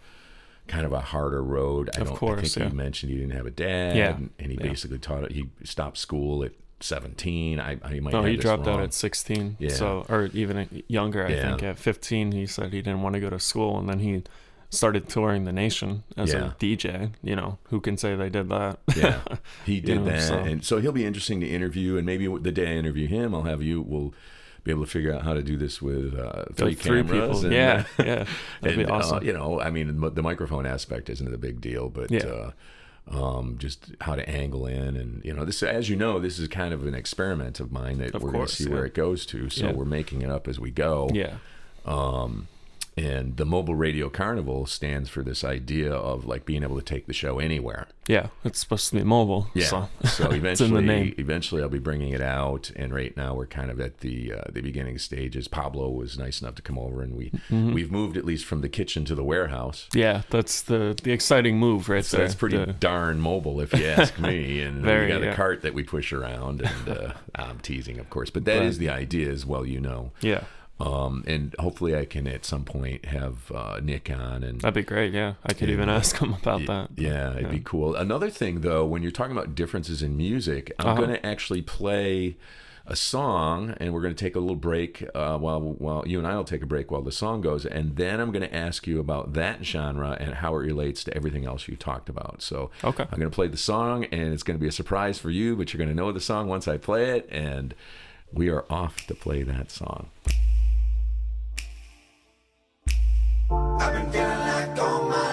[0.67, 1.89] kind of a harder road.
[1.95, 2.15] I Of don't.
[2.15, 2.69] I course, think yeah.
[2.69, 4.67] he mentioned he didn't have a dad, Yeah, and he yeah.
[4.67, 5.31] basically taught it.
[5.31, 7.59] He stopped school at seventeen.
[7.59, 8.13] I, I might.
[8.13, 9.57] No, have he dropped out at 16.
[9.59, 9.69] Yeah.
[9.69, 11.63] So, or even younger, I think.
[11.63, 14.23] At 15, he said he didn't want to go to school, and then he
[14.69, 16.47] started touring the nation as Yeah.
[16.47, 17.11] a DJ.
[17.23, 18.79] You know, who can say they did that?
[18.95, 19.21] yeah,
[19.65, 21.97] he did know, that, so- and so he'll be interesting to interview.
[21.97, 23.81] And maybe the day I interview him, I'll have you.
[23.81, 24.13] We'll
[24.63, 27.39] be able to figure out how to do this with uh, three, three cameras.
[27.41, 27.45] people.
[27.45, 28.25] and, yeah, uh, yeah,
[28.61, 29.23] that'd be and, uh, awesome.
[29.23, 32.19] you know, I mean, the microphone aspect isn't a big deal, but Yeah.
[32.25, 32.51] uh,
[33.09, 36.47] um, just how to angle in, and you know, this, as you know, this is
[36.49, 39.25] kind of an experiment of mine that Of we're going to see where it goes
[39.27, 39.49] to.
[39.49, 39.71] So Yeah.
[39.71, 41.09] we're making it up as we go.
[41.13, 41.37] yeah,
[43.05, 47.05] And the mobile radio carnival stands for this idea of like being able to take
[47.07, 47.87] the show anywhere.
[48.07, 48.27] yeah.
[48.43, 49.47] It's supposed to be mobile.
[49.53, 49.65] Yeah.
[49.67, 50.35] So, So, it's in the
[50.79, 51.15] eventually, name.
[51.17, 52.71] eventually, I'll be bringing it out.
[52.75, 55.47] And right now, we're kind of at the uh, the beginning stages.
[55.47, 57.73] Pablo was nice enough to come over, and we Mm-hmm.
[57.73, 59.87] we've moved at least from the kitchen to the warehouse.
[59.93, 62.25] Yeah, that's the the exciting move right So there.
[62.25, 64.61] that's pretty The- darn mobile, if you ask me.
[64.65, 68.09] And Very, we got a cart that we push around, and uh, I'm teasing, of
[68.09, 69.65] course, but that is But- the idea, as well.
[69.65, 70.11] You know.
[70.21, 70.43] yeah,
[70.79, 74.83] Um, and hopefully, I can at some point have uh, Nick on and that'd be
[74.83, 75.13] great.
[75.13, 76.91] Yeah, I could even ask him about that.
[76.95, 77.95] Yeah, it'd be cool.
[77.95, 80.97] Another thing, though, when you're talking about differences in music, I'm Uh-huh.
[81.01, 82.37] going to actually play
[82.87, 86.25] a song, and we're going to take a little break uh, while while you and
[86.25, 88.87] I will take a break while the song goes, and then I'm going to ask
[88.87, 92.41] you about that genre and how it relates to everything else you talked about.
[92.41, 93.03] So, Okay.
[93.03, 95.55] I'm going to play the song, and it's going to be a surprise for you,
[95.55, 97.75] but you're going to know the song once I play it, and
[98.33, 100.07] we are off to play that song.
[103.79, 105.28] I've been feeling like all my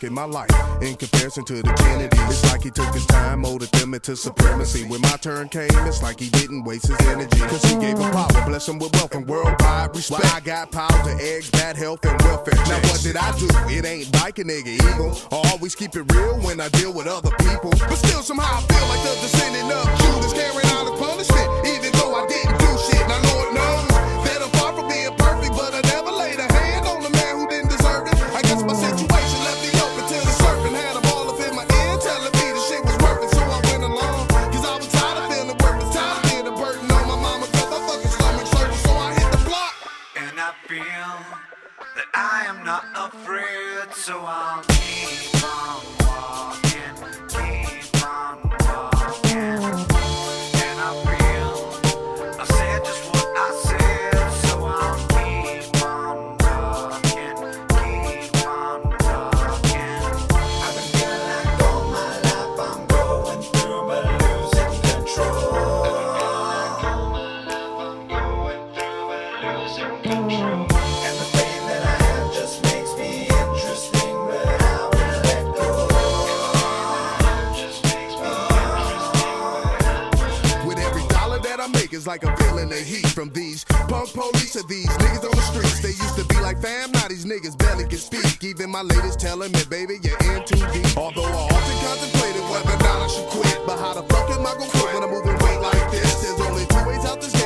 [0.00, 0.50] look at my life
[0.82, 2.20] in comparison to the Kennedys.
[2.30, 4.84] It's like he took his time, molded them into supremacy.
[4.84, 7.38] When my turn came, it's like he didn't waste his energy.
[7.38, 10.22] Cause he gave him power, bless him with wealth and worldwide respect.
[10.22, 12.54] Well, I got power to eggs, bad health, and welfare.
[12.66, 13.48] Now, what did I do?
[13.68, 15.18] It ain't like a nigga evil.
[15.32, 17.70] I always keep it real when I deal with other people.
[17.70, 21.48] But still, somehow I feel like the descendant of Judas carrying out his punishment.
[21.66, 23.04] Even though I didn't do shit.
[23.08, 23.89] Now, Lord knows
[42.70, 44.79] not afraid, so I'll
[82.10, 85.78] like a feeling of heat from these punk police to these niggas on the streets.
[85.78, 88.42] They used to be like fam, now these niggas barely can speak.
[88.42, 90.90] Even my ladies telling me, baby, you're in too deep.
[90.98, 93.58] Although I often contemplated whether or not I should quit.
[93.64, 96.10] But how the fuck am I gonna quit when I'm moving weight like this?
[96.20, 97.39] There's only two ways out this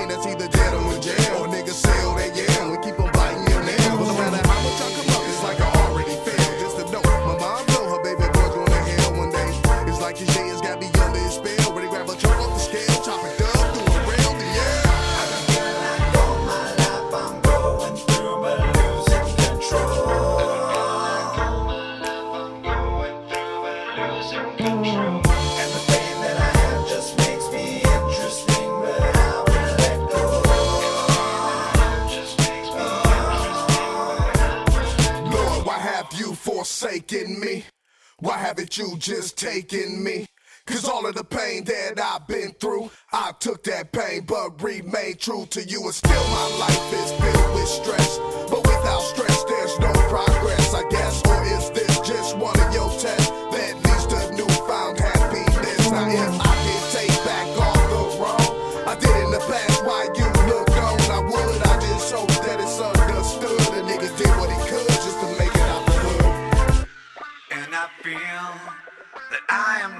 [38.54, 40.26] haven't you just taken me?
[40.64, 45.18] Cause all of the pain that I've been through, I took that pain but remained
[45.18, 45.82] true to you.
[45.82, 48.18] And still my life is filled with stress.
[48.48, 51.33] But without stress, there's no progress, I guess.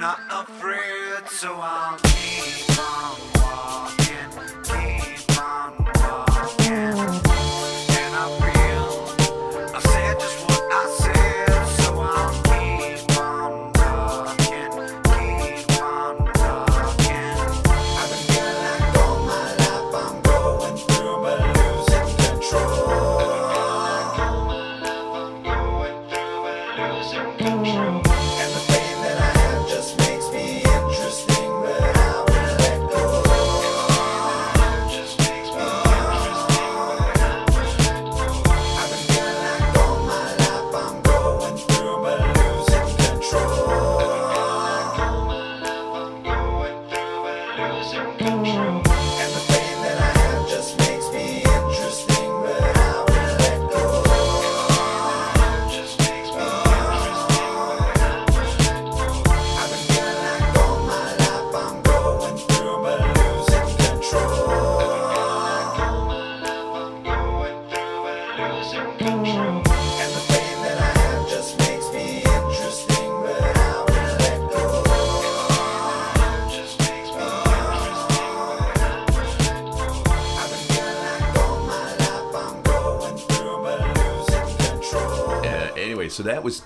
[0.05, 3.34] Not afraid, so I'll keep on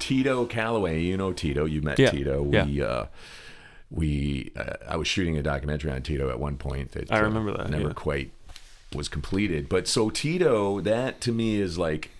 [0.08, 1.02] Tito Calloway.
[1.02, 1.66] You know Tito.
[1.66, 2.48] You met Yeah, Tito.
[2.50, 2.64] yeah.
[2.64, 3.04] We uh,
[3.90, 7.22] we uh, I was shooting a documentary on Tito at one point that I uh,
[7.24, 7.92] remember that, never yeah.
[7.94, 8.30] quite
[8.94, 9.68] was completed.
[9.68, 12.10] But so Tito, that to me is like,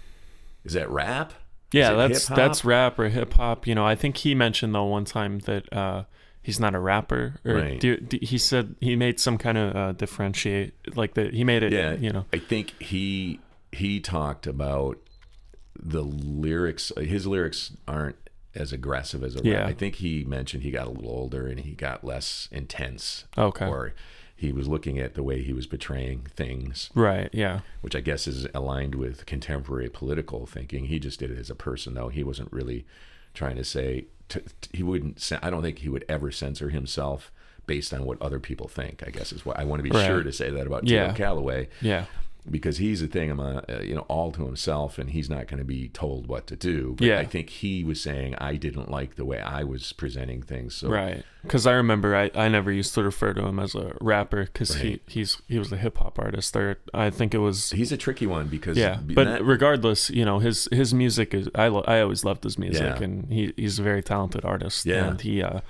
[0.65, 1.33] is that rap?
[1.73, 2.37] Yeah, that's hip-hop?
[2.37, 3.67] that's rap or hip hop.
[3.67, 6.05] You know, I think he mentioned though one time that uh,
[6.43, 7.41] he's not a rapper.
[7.45, 7.81] Or Right.
[7.81, 11.33] do, do- he said he made some kind of uh, differentiate, like that.
[11.33, 11.73] He made it.
[11.73, 11.93] yeah.
[11.95, 12.27] you know.
[12.35, 13.41] I think he
[13.73, 14.99] he talked about
[15.79, 16.93] the lyrics.
[16.99, 18.17] His lyrics aren't
[18.55, 19.45] as aggressive as a rap.
[19.47, 19.67] Yeah.
[19.67, 23.25] I think he mentioned he got a little older and he got less intense.
[23.37, 23.67] Okay.
[23.67, 23.95] Or
[24.35, 26.91] he was looking at the way he was portraying things.
[26.95, 27.29] Right.
[27.33, 27.61] Yeah.
[27.83, 30.87] which I guess is aligned with contemporary political thinking.
[30.87, 32.09] He just did it as a person, though.
[32.09, 32.87] He wasn't really
[33.35, 34.07] trying to say
[34.73, 35.31] he wouldn't.
[35.43, 37.31] I don't think he would ever censor himself
[37.67, 39.03] based on what other people think.
[39.07, 40.07] I guess is what I want to be Right.
[40.07, 41.13] sure to say that about Yeah.
[41.15, 42.07] Calloway Yeah.
[42.51, 45.65] Because he's a thing, uh, you know, all to himself, and he's not going to
[45.65, 46.95] be told what to do.
[46.99, 47.19] But Yeah.
[47.21, 50.75] I think he was saying I didn't like the way I was presenting things.
[50.75, 51.23] So Right.
[51.43, 54.75] Because I remember I, I never used to refer to him as a rapper because
[54.77, 55.01] Right.
[55.07, 56.55] he he's he was a hip hop artist.
[56.57, 57.71] Or I think it was.
[57.71, 61.49] he's a tricky one because Yeah, but that- regardless, you know his his music is
[61.55, 63.03] I lo- I always loved his music, Yeah.
[63.05, 64.85] and he he's a very talented artist.
[64.85, 65.07] Yeah.
[65.09, 65.61] and he uh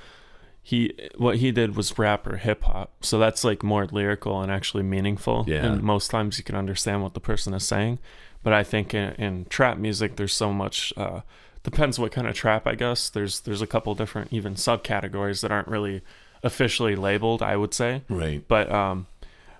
[0.68, 4.52] he what he did was rap or hip hop, so that's like more lyrical and
[4.52, 5.46] actually meaningful.
[5.48, 5.64] Yeah.
[5.64, 8.00] and most times you can understand what the person is saying.
[8.42, 10.92] But I think in, in trap music, there's so much.
[10.94, 11.22] Uh,
[11.62, 13.08] depends what kind of trap, I guess.
[13.08, 16.02] There's there's a couple different even subcategories that aren't really
[16.42, 17.40] officially labeled.
[17.40, 18.46] I would say, right.
[18.46, 19.06] but um,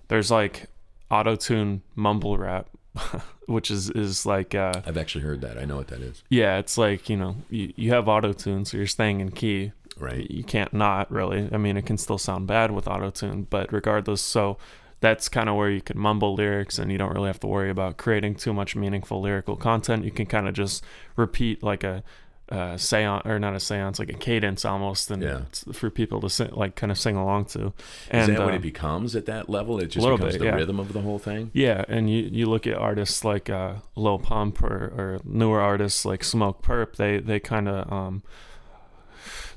[0.09, 0.66] there's like
[1.11, 2.68] auto tune mumble rap,
[3.46, 5.56] which is is like uh, I've actually heard that.
[5.56, 6.22] I know what that is.
[6.28, 9.72] yeah, it's like you know you, you have auto tune, so you're staying in key.
[9.99, 10.30] Right.
[10.30, 11.49] You can't not really.
[11.53, 14.59] I mean, it can still sound bad with auto tune, but regardless, so
[15.01, 17.70] that's kind of where you can mumble lyrics and you don't really have to worry
[17.70, 20.05] about creating too much meaningful lyrical content.
[20.05, 20.82] You can kind of just
[21.16, 22.03] repeat like a,
[22.51, 25.40] uh seance or not a seance, like a cadence almost, and Yeah.
[25.74, 27.66] for people to sing, like kind of sing along to.
[27.66, 27.72] Is
[28.11, 29.78] And that what uh, it becomes at that level?
[29.80, 30.55] It just becomes bit, the yeah.
[30.55, 31.51] rhythm of the whole thing.
[31.53, 36.07] Yeah, and you, you look at artists like uh, Lil Pump or, or newer artists
[36.07, 36.96] like Smokepurpp.
[36.96, 38.22] They they kind of um,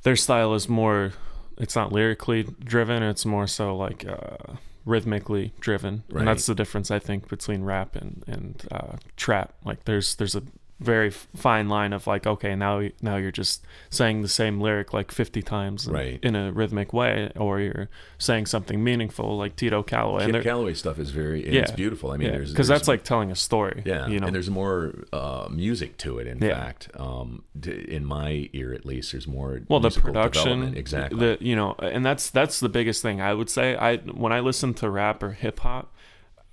[0.03, 1.13] their style is more.
[1.57, 3.03] It's not lyrically driven.
[3.03, 6.19] It's more so like uh, rhythmically driven, Right.
[6.19, 9.53] and that's the difference I think between rap and and uh, trap.
[9.63, 10.43] Like there's there's a
[10.81, 15.11] very fine line of like okay now now you're just saying the same lyric like
[15.11, 16.19] 50 times in, Right.
[16.23, 20.73] in a rhythmic way or you're saying something meaningful like Tito Calloway and Kid Calloway
[20.73, 21.61] stuff is very Yeah.
[21.61, 22.11] it's beautiful.
[22.11, 23.83] I mean, yeah, there's because that's like telling a story.
[23.85, 24.25] yeah, you know.
[24.27, 26.25] and there's more uh, music to it.
[26.27, 26.55] In Yeah.
[26.55, 29.61] fact, um, in my ear at least, there's more.
[29.69, 31.19] well, the production, exactly.
[31.19, 33.75] The you know, and that's that's the biggest thing I would say.
[33.75, 35.93] I when I listen to rap or hip hop,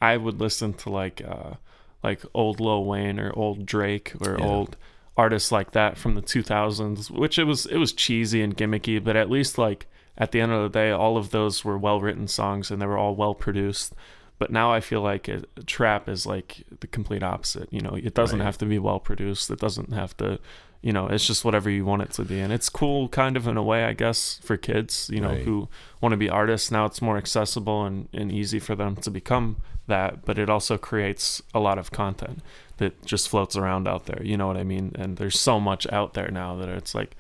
[0.03, 1.55] I would listen to like uh
[2.03, 4.45] like old Lil Wayne or old Drake or Yeah.
[4.45, 4.77] old
[5.17, 9.17] artists like that from the 2000s, which it was it was cheesy and gimmicky, but
[9.17, 9.87] at least like
[10.17, 12.87] at the end of the day, all of those were well written songs and they
[12.87, 13.95] were all well produced.
[14.39, 17.69] But now I feel like it, trap is like the complete opposite.
[17.73, 18.45] You know, it doesn't Right.
[18.45, 19.51] have to be well produced.
[19.51, 20.39] It doesn't have to,
[20.81, 22.39] you know, it's just whatever you want it to be.
[22.39, 25.43] And it's cool, kind of in a way, I guess, for kids, you know, Right.
[25.45, 25.69] who
[26.01, 26.71] want to be artists.
[26.71, 29.57] Now it's more accessible and, and easy for them to become
[29.89, 30.25] that.
[30.25, 32.41] But it also creates a lot of content
[32.77, 34.23] that just floats around out there.
[34.23, 34.93] You know what I mean?
[34.95, 37.17] And there's so much out there now that it's like,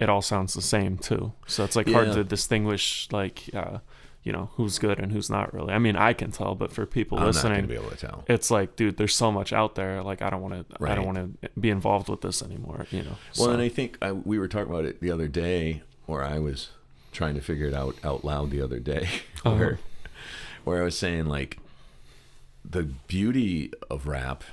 [0.00, 1.32] it all sounds the same too.
[1.46, 3.78] So it's like hard to distinguish, like, uh,
[4.24, 5.72] you know, who's good and who's not really.
[5.72, 8.24] I mean, I can tell, but for people I'm listening, be able to tell.
[8.28, 10.02] it's like, dude, there's so much out there.
[10.02, 12.86] Like, I don't want to, I don't want to be involved with this anymore.
[12.90, 13.16] You know.
[13.36, 16.22] Well, So- and I think I, we were talking about it the other day, or
[16.22, 16.70] I was
[17.12, 19.08] trying to figure it out out loud the other day,
[19.44, 19.56] Uh-huh.
[19.56, 19.78] where
[20.64, 21.58] where I was saying like
[22.64, 24.44] the beauty of rap,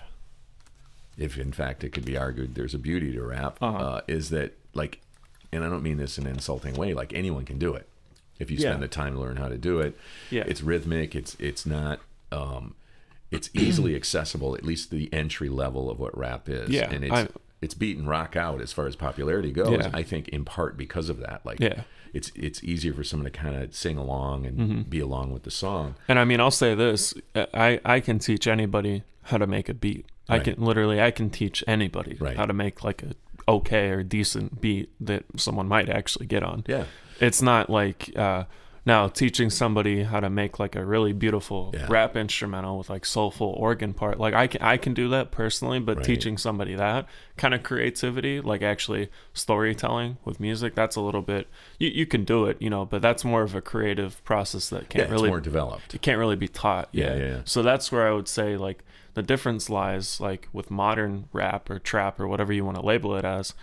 [1.17, 3.77] if in fact it could be argued there's a beauty to rap, Uh-huh.
[3.77, 5.01] uh, is that like,
[5.51, 7.87] and I don't mean this in an insulting way, like anyone can do it
[8.39, 8.79] if you spend Yeah.
[8.81, 9.97] the time to learn how to do it.
[10.31, 10.43] Yeah.
[10.47, 11.15] it's rhythmic.
[11.15, 11.99] It's it's not.
[12.31, 12.75] Um,
[13.31, 16.69] it's easily accessible, at least the entry level of what rap is.
[16.69, 17.27] Yeah, and it's I-
[17.61, 19.71] it's beaten rock out as far as popularity goes.
[19.83, 19.89] Yeah.
[19.93, 21.45] I think in part because of that.
[21.45, 21.69] Like, Yeah.
[21.69, 21.81] Mm-hmm.
[22.13, 25.51] it's it's easier for someone to kind of sing along and be along with the
[25.51, 25.95] song.
[26.07, 29.73] And I mean, I'll say this: I I can teach anybody how to make a
[29.73, 30.05] beat.
[30.29, 30.43] I Right.
[30.45, 32.37] can literally I can teach anybody Right.
[32.37, 33.13] how to make like a
[33.51, 36.63] okay or decent beat that someone might actually get on.
[36.67, 36.85] Yeah.
[37.19, 38.45] It's not like uh,
[38.85, 41.85] now teaching somebody how to make like a really beautiful Yeah.
[41.89, 44.19] rap instrumental with like soulful organ part.
[44.19, 46.05] Like I can I can do that personally, but Right.
[46.05, 47.05] teaching somebody that
[47.37, 51.47] kind of creativity, like actually storytelling with music, that's a little bit
[51.77, 54.89] you, you can do it, you know, but that's more of a creative process that
[54.89, 55.93] can't it's really more developed.
[55.93, 56.87] it can't really be taught.
[56.91, 57.41] Yeah, Yeah, yeah, yeah.
[57.45, 58.83] So that's where I would say like
[59.15, 63.15] the difference lies like with modern rap or trap or whatever you want to label
[63.15, 63.53] it as.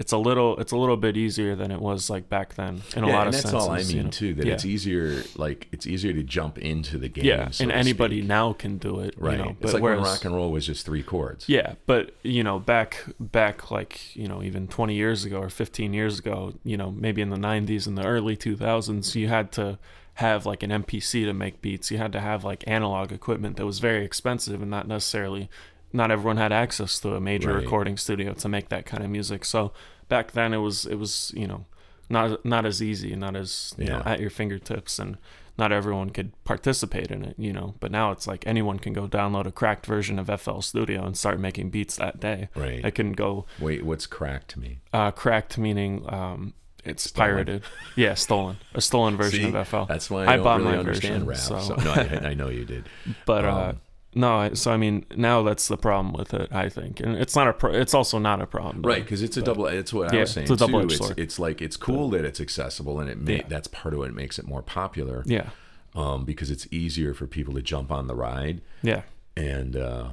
[0.00, 3.04] It's a little it's a little bit easier than it was like back then in
[3.04, 3.62] a yeah, lot of that's senses.
[3.62, 4.10] all I mean you know?
[4.10, 4.32] too.
[4.32, 4.54] That yeah.
[4.54, 7.26] it's easier, like it's easier to jump into the game.
[7.26, 8.28] yeah, so and anybody speak.
[8.28, 9.14] now can do it.
[9.18, 9.36] right?
[9.36, 11.50] You know, it's but like whereas, when rock and roll was just three chords.
[11.50, 15.92] Yeah, but you know, back back like you know, even 20 years ago or 15
[15.92, 19.78] years ago, you know, maybe in the 90s and the early 2000s, you had to
[20.14, 21.90] have like an MPC to make beats.
[21.90, 25.50] You had to have like analog equipment that was very expensive and not necessarily
[25.92, 27.62] not everyone had access to a major Right.
[27.64, 29.44] recording studio to make that kind of music.
[29.44, 29.72] So
[30.08, 31.66] back then it was it was, you know,
[32.08, 35.16] not not as easy, not as, you know, at your fingertips and
[35.58, 37.74] not everyone could participate in it, you know.
[37.80, 41.16] But now it's like anyone can go download a cracked version of FL Studio and
[41.16, 42.48] start making beats that day.
[42.54, 42.82] Right.
[42.84, 44.80] I can go Wait, what's cracked to me?
[44.92, 47.28] uh, cracked meaning um, it's Stolen.
[47.30, 47.62] pirated.
[47.94, 48.56] Yeah, stolen.
[48.74, 49.84] A stolen version See, of FL.
[49.84, 51.54] That's why I, don't bought really my understand version.
[51.56, 51.62] rap.
[51.66, 51.74] So.
[51.74, 52.88] So, no, I, I know you did.
[53.26, 53.80] but uh, um,
[54.14, 56.48] no, so I mean now that's the problem with it.
[56.52, 57.52] I think, and it's not a.
[57.52, 58.82] Pro- it's also not a problem.
[58.82, 59.66] Right, because it's a double.
[59.66, 60.72] It's what I Yeah, was saying it's a too.
[60.72, 63.42] double-edged It's, it's like it's cool that it's accessible, and it may, Yeah.
[63.48, 65.22] that's part of what makes it more popular.
[65.26, 65.50] Yeah.
[65.94, 69.02] Um, because it's easier for people to jump on the ride, Yeah.
[69.36, 70.08] and uh,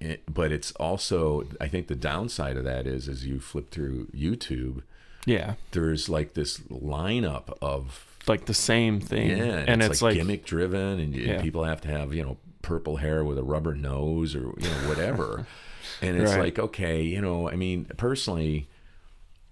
[0.00, 4.06] it, but it's also I think the downside of that is as you flip through
[4.14, 4.82] YouTube,
[5.26, 5.54] Yeah.
[5.72, 9.30] there's like this lineup of Like the same thing.
[9.36, 12.22] yeah, and it's, it's, like, like, gimmick driven, and, and people have to have you
[12.24, 15.46] know purple hair with a rubber nose or you know whatever,
[16.02, 16.40] and it's Right.
[16.40, 18.68] like okay, you know, I mean, personally,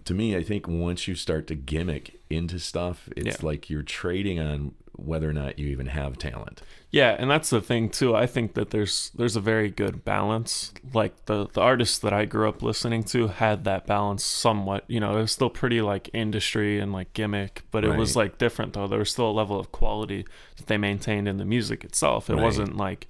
[0.04, 3.46] to me, I think once you start to gimmick into stuff, it's Yeah.
[3.46, 4.74] like you're trading on
[5.05, 6.62] whether or not you even have talent.
[6.90, 8.16] Yeah, and that's the thing too.
[8.16, 10.72] I think that there's there's a very good balance.
[10.92, 14.84] Like the the artists that I grew up listening to had that balance somewhat.
[14.88, 18.38] You know, it was still pretty like industry and like gimmick, but it was like
[18.38, 18.88] different though.
[18.88, 20.24] There was still a level of quality
[20.57, 22.28] that they maintained in the music itself.
[22.28, 22.42] It Right.
[22.42, 23.07] wasn't like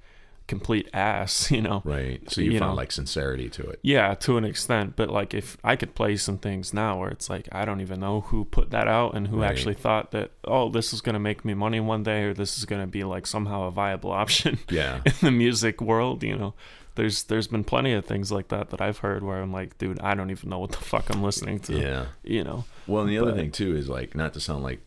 [0.51, 1.81] complete ass, you know.
[1.85, 2.21] Right.
[2.31, 2.77] So you, You found know.
[2.77, 3.79] like sincerity to it.
[3.83, 7.31] Yeah, to an extent, but like if I could play some things now where it's
[7.31, 9.51] like I don't even know who put that out and who Right.
[9.51, 12.65] actually thought that oh this is gonna make me money one day or this is
[12.67, 15.01] gonna be like somehow a viable option Yeah.
[15.07, 16.53] in the music world, you know.
[16.97, 20.01] There's there's been plenty of things like that that I've heard where I'm like, dude,
[20.01, 21.79] I don't even know what the fuck I'm listening to.
[21.79, 22.07] Yeah.
[22.25, 22.65] You know.
[22.89, 24.81] Well, and the other But- thing too is like not to sound like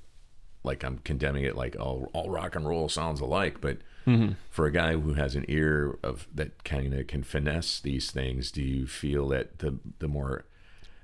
[0.65, 4.33] like I'm condemning it like all all rock and roll sounds alike, but Mm-hmm.
[4.49, 8.51] for a guy who has an ear of that kind of can finesse these things,
[8.51, 10.45] do you feel that the the more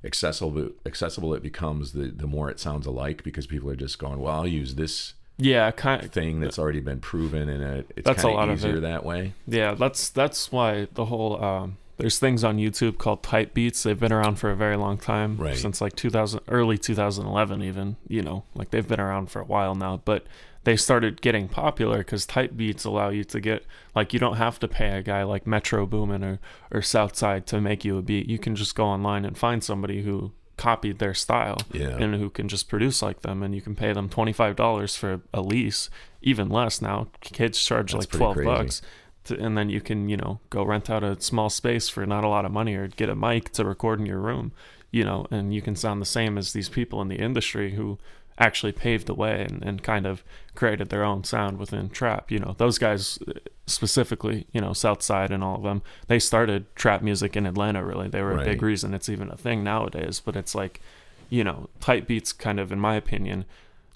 [0.04, 4.20] accessible accessible it becomes, the the more it sounds alike because people are just going,
[4.20, 8.06] well, I'll use this Yeah, kind of thing that's already been proven, and it, it's
[8.06, 9.34] That's a kind lot of easier that way.
[9.48, 13.84] Yeah, that's that's why the whole um, there's things on YouTube called type beats.
[13.84, 15.58] They've been around for a very long time, Right.
[15.58, 17.98] since like 2000, early 2011, even.
[18.08, 20.26] You know, like they've been around for a while now, but
[20.66, 24.60] they started getting popular because type beats allow you to get like you don't have
[24.60, 26.40] to pay a guy like Metro Boomin or
[26.72, 28.28] or Southside to make you a beat.
[28.28, 31.96] You can just go online and find somebody who copied their style Yeah.
[31.98, 35.42] and who can just produce like them and you can pay them $25 for a
[35.42, 35.90] lease
[36.22, 38.46] even less now kids charge That's like 12 crazy.
[38.46, 38.82] bucks
[39.24, 42.26] to, and then you can you know go rent out a small space for not
[42.26, 44.52] a lot of money or get a mic to record in your room
[44.92, 47.98] you know and you can sound the same as these people in the industry who
[48.40, 50.24] actually paved the way and, and kind of
[50.56, 52.32] created their own sound within trap.
[52.32, 53.20] You know those guys
[53.68, 58.08] specifically you know southside and all of them they started trap music in atlanta really.
[58.08, 60.82] They were a big reason it's even a thing nowadays but it's like
[61.30, 63.46] you know type beats kind of in my opinion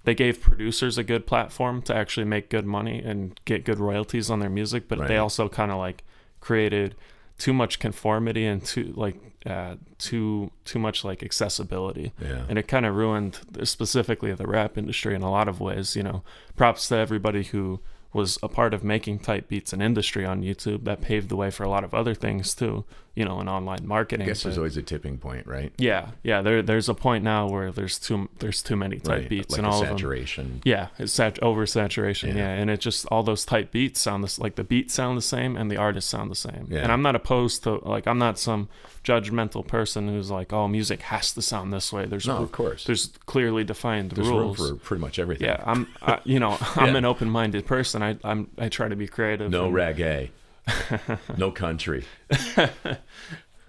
[0.04, 4.30] they gave producers a good platform to actually make good money and get good royalties
[4.30, 5.08] on their music, but Right.
[5.08, 6.04] they also kind of like
[6.42, 6.94] created
[7.38, 9.16] too much conformity and too like
[9.46, 12.46] uh, too too much like accessibility, Yeah.
[12.48, 15.96] and it kind of ruined specifically the rap industry in a lot of ways.
[15.96, 16.24] You know,
[16.56, 17.80] props to everybody who
[18.14, 21.50] was a part of making type beats an industry on YouTube that paved the way
[21.50, 22.86] for a lot of other things too.
[23.16, 24.24] You know, in online marketing.
[24.26, 25.72] I guess there's always a tipping point, right?
[25.78, 26.42] yeah, yeah.
[26.42, 29.30] There, there's a point now where there's too there's too many type right.
[29.30, 29.98] beats like and all of them.
[29.98, 30.62] saturation.
[30.66, 32.30] Yeah, it's sat- oversaturation.
[32.30, 32.38] Yeah.
[32.38, 32.50] Yeah.
[32.54, 35.56] and it just all those type beats sound this like the beats sound the same
[35.56, 36.68] and the artists sound the same.
[36.72, 36.80] Yeah.
[36.80, 38.68] And I'm not opposed to like I'm not some
[39.04, 42.06] judgmental person who's like, oh, music has to sound this way.
[42.06, 42.86] There's No, of course.
[42.86, 44.60] there's clearly defined There's rules.
[44.60, 45.48] room for pretty much everything.
[45.48, 46.98] yeah, I'm I, you know I'm Yeah.
[46.98, 48.02] an open minded person.
[48.02, 49.52] I I'm I try to be creative.
[49.52, 50.30] No and, reggae.
[51.38, 52.06] no country.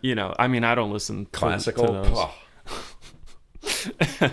[0.04, 2.30] You know, I mean, I don't listen to, Classical.
[4.04, 4.30] to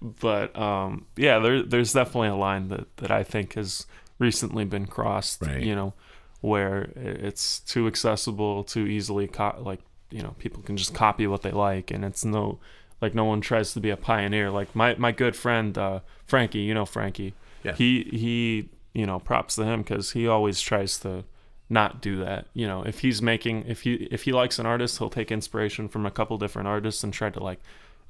[0.00, 3.88] but um, yeah, there, there's definitely a line that, that I think has
[4.20, 5.42] recently been crossed.
[5.42, 5.60] Right.
[5.60, 5.94] You know,
[6.40, 9.80] where it's too accessible, too easily co- like
[10.12, 12.60] you know people can just copy what they like, and it's no
[13.00, 14.52] like no one tries to be a pioneer.
[14.52, 17.34] Like my my good friend uh, Frankie, you know Frankie.
[17.64, 17.74] Yeah.
[17.74, 21.24] He he you know props to him because he always tries to
[21.72, 22.46] not do that.
[22.54, 25.88] You know, if he's making if he if he likes an artist, he'll take inspiration
[25.88, 27.60] from a couple different artists and try to like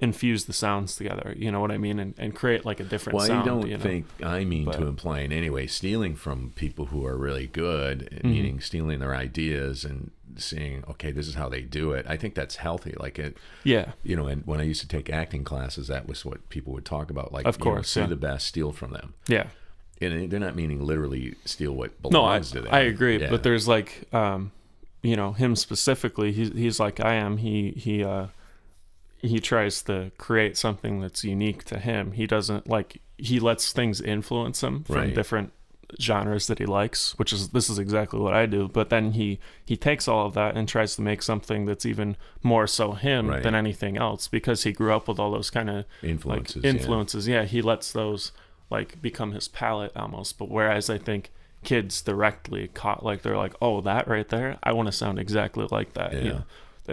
[0.00, 1.32] infuse the sounds together.
[1.38, 3.44] You know what I mean, and, and create like a different well, sound.
[3.46, 3.82] you don't you know?
[3.82, 7.46] think I mean But- to imply in any way stealing from people who are really
[7.46, 8.28] good, Mm-hmm.
[8.30, 12.04] meaning stealing their ideas and seeing, okay, this is how they do it.
[12.08, 12.94] I think that's healthy.
[12.98, 16.24] Like it, Yeah, you know, and when I used to take acting classes, that was
[16.24, 17.32] what people would talk about.
[17.32, 18.06] Like, Of you know, course, see yeah.
[18.06, 19.14] the best, steal from them.
[19.28, 19.46] yeah.
[20.02, 22.74] And they're not meaning literally steal what No, I belongs to them.
[22.74, 23.30] I agree, Yeah.
[23.30, 24.52] but there's like um,
[25.02, 26.32] you know, him specifically.
[26.32, 27.38] He's he's like I am.
[27.38, 28.26] He he uh
[29.20, 32.12] he tries to create something that's unique to him.
[32.12, 35.14] He doesn't like he lets things influence him from Right.
[35.14, 35.52] different
[36.00, 38.66] genres that he likes, which is this is exactly what I do.
[38.66, 42.16] But then he he takes all of that and tries to make something that's even
[42.42, 43.42] more so him Right.
[43.42, 46.70] than anything else because he grew up with all those kind of Influences, Like, yeah.
[46.70, 47.44] influences, yeah.
[47.44, 48.32] He lets those
[48.72, 50.38] like become his palette almost.
[50.38, 51.30] But whereas I think
[51.62, 55.66] kids directly caught like they're like, oh, that right there, I want to sound exactly
[55.70, 56.12] like that.
[56.14, 56.32] you Yeah.
[56.32, 56.44] know?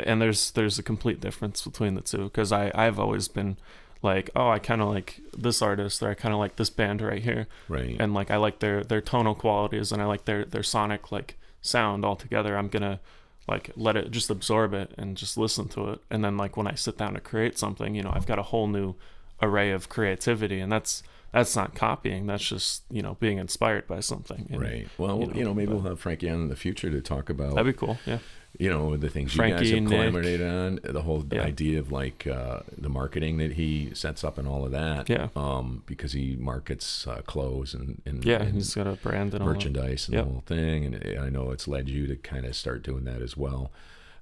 [0.05, 3.57] And there's there's a complete difference between the two because I I've always been
[4.03, 7.01] like, oh, I kind of like this artist or I kind of like this band
[7.01, 7.95] right here, Right.
[7.99, 11.38] and like I like their their tonal qualities and I like their their sonic like
[11.61, 12.55] sound altogether.
[12.55, 12.99] I'm gonna
[13.47, 16.67] like let it just absorb it and just listen to it, and then like when
[16.67, 18.93] I sit down to create something, you know, I've got a whole new
[19.41, 21.01] array of creativity, and that's
[21.32, 22.27] that's not copying.
[22.27, 24.47] That's just you know being inspired by something.
[24.51, 24.88] and, Right.
[24.97, 27.73] Well, you know, maybe we'll have Frankie on in the future to talk about That'd
[27.73, 27.97] be cool.
[28.05, 28.19] Yeah.
[28.57, 29.99] you know the things Frankie, you guys have Nick.
[30.11, 31.43] collaborated on the whole Yeah.
[31.43, 35.27] idea of like uh, the marketing that he sets up and all of that Yeah.
[35.36, 39.43] um because he markets uh, clothes and, and Yeah, and he's got a brand and
[39.43, 40.25] all merchandise and Yep.
[40.25, 43.21] the whole thing and i know it's led you to kind of start doing that
[43.21, 43.71] as well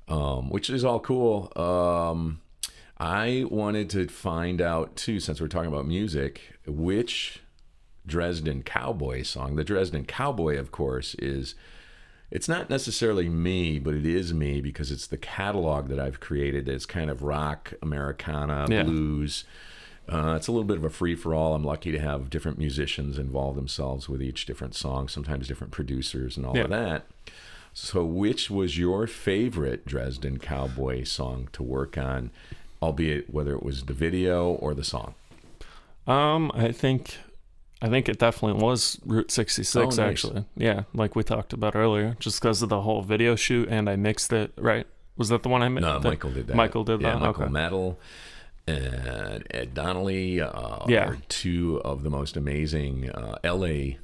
[0.09, 2.41] um which is all cool um
[2.99, 7.41] i wanted to find out too since we're talking about music which
[8.05, 11.55] dresden cowboy song the dresden cowboy of course is
[12.29, 16.67] it's not necessarily me, but it is me because it's the catalog that I've created.
[16.67, 18.83] It's kind of rock, Americana, Yeah.
[18.83, 19.45] blues.
[20.09, 21.55] Uh, it's a little bit of a free for all.
[21.55, 26.35] I'm lucky to have different musicians involve themselves with each different song, sometimes different producers
[26.35, 26.63] and all Yeah.
[26.65, 27.05] of that.
[27.73, 32.31] So, which was your favorite Dresden Cowboy song to work on,
[32.81, 35.15] albeit whether it was the video or the song?
[36.05, 37.17] Um, I think,
[37.81, 39.75] I think it definitely was Route 66.
[39.75, 39.99] Oh, nice.
[39.99, 43.89] Actually, yeah, like we talked about earlier, just because of the whole video shoot, and
[43.89, 44.51] I mixed it.
[44.57, 44.87] Right?
[45.17, 45.87] Was that the one I mixed?
[45.87, 46.55] No, Michael did that.
[46.55, 47.19] Michael did yeah, that.
[47.19, 47.51] Michael okay.
[47.51, 47.99] Metal
[48.67, 51.07] and Ed Donnelly uh, Yeah.
[51.09, 53.97] are two of the most amazing uh, LA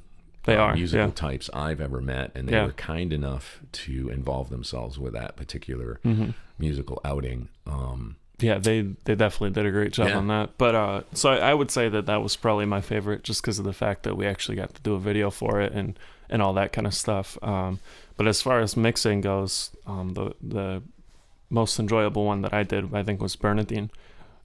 [0.44, 1.12] They uh, are, musical yeah.
[1.12, 2.66] types I've ever met, and they Yeah.
[2.66, 6.30] were kind enough to involve themselves with that particular Mm-hmm.
[6.58, 7.48] musical outing.
[7.66, 10.18] Um, Yeah, they they definitely did a great job Yeah.
[10.18, 10.58] on that.
[10.58, 13.58] But uh, so I, I would say that that was probably my favorite, just because
[13.58, 16.42] of the fact that we actually got to do a video for it and and
[16.42, 17.38] all that kind of stuff.
[17.42, 17.78] Um,
[18.16, 20.82] but as far as mixing goes, um, the the
[21.50, 23.90] most enjoyable one that I did, I think, was Bernadine,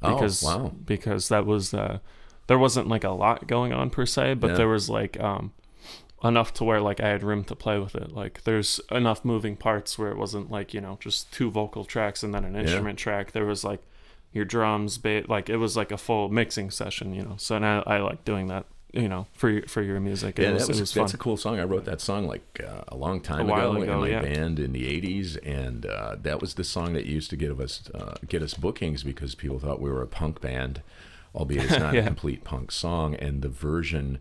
[0.04, 0.72] Oh, because wow.
[0.86, 1.98] because that was uh,
[2.48, 4.58] there wasn't like a lot going on per se, but Yeah.
[4.58, 5.52] there was like um,
[6.24, 8.11] enough to where like I had room to play with it.
[8.13, 12.24] Like there's enough moving parts where it wasn't like you know just two vocal tracks
[12.24, 13.32] and then an instrument track.
[13.32, 13.82] There was like
[14.34, 17.36] your drums, ba- like it was like a full mixing session, you know.
[17.38, 20.38] So now I like doing that, you know, for your, for your music.
[20.38, 21.59] It yeah, was, that was, it was that's a cool song.
[21.59, 24.22] I wrote that song like uh, a long time A ago, ago, in my yeah.
[24.22, 27.89] band in the '80s, and uh, that was the song that used to give us
[27.95, 30.82] uh, get us bookings because people thought we were a punk band,
[31.34, 32.01] albeit it's not Yeah.
[32.01, 33.15] a complete punk song.
[33.15, 34.20] And the version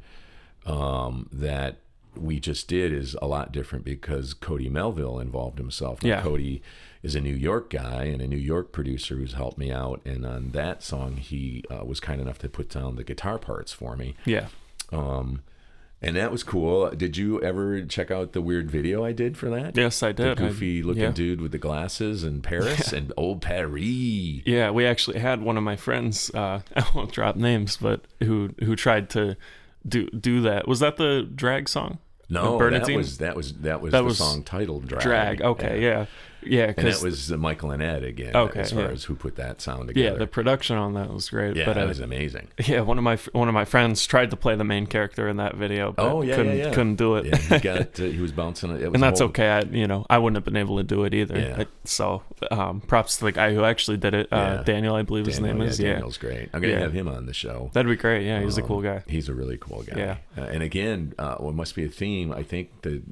[0.64, 1.76] um, that
[2.16, 6.02] we just did is a lot different because Cody Melville involved himself.
[6.02, 6.22] Now, Yeah.
[6.22, 6.62] Cody
[7.02, 10.00] is a New York guy and a New York producer who's helped me out.
[10.04, 13.72] And on that song, he uh, was kind enough to put down the guitar parts
[13.72, 14.14] for me.
[14.24, 14.48] Yeah.
[14.92, 15.42] Um,
[16.00, 16.90] and that was cool.
[16.90, 19.76] Did you ever check out the weird video I did for that?
[19.76, 20.40] Yes, I The did.
[20.40, 21.10] I- goofy looking yeah.
[21.10, 23.82] dude with the glasses in Paris and old Paris.
[23.82, 26.30] Yeah, we actually had one of my friends.
[26.32, 29.36] Uh, I won't drop names, but who who tried to
[29.88, 30.68] do do that.
[30.68, 31.98] Was that the drag song?
[32.30, 35.02] No, that was that was that was That the was song titled Drag.
[35.02, 35.42] drag.
[35.42, 36.06] Okay, yeah,
[36.42, 36.64] yeah.
[36.64, 38.34] And Because that was Michael and Ed again.
[38.36, 38.88] Okay, as far yeah.
[38.88, 40.12] as who put that sound together.
[40.14, 41.56] yeah, the production on that was great.
[41.56, 42.48] yeah, but that uh, was amazing.
[42.66, 45.36] yeah, one of my one of my friends tried to play the main character in
[45.38, 46.70] that video, but Oh yeah, couldn't yeah, yeah.
[46.74, 47.26] couldn't do it.
[47.26, 48.70] Yeah, he got uh, he was bouncing.
[48.70, 49.48] It was and that's whole- okay.
[49.48, 51.38] I, you know, I wouldn't have been able to do it either.
[51.38, 51.56] Yeah.
[51.60, 54.28] I- so, um, props to the guy who actually did it.
[54.32, 54.62] Uh.
[54.62, 55.78] Daniel, I believe his name is.
[55.80, 56.48] Yeah, Daniel's great.
[56.52, 57.70] I'm gonna have him on the show.
[57.72, 58.26] that'd be great.
[58.26, 59.02] Yeah, he's a Um, cool guy.
[59.06, 59.96] He's a really cool guy.
[59.98, 60.16] Yeah.
[60.36, 62.32] Uh, and again, uh, what must be a theme?
[62.32, 63.02] I think the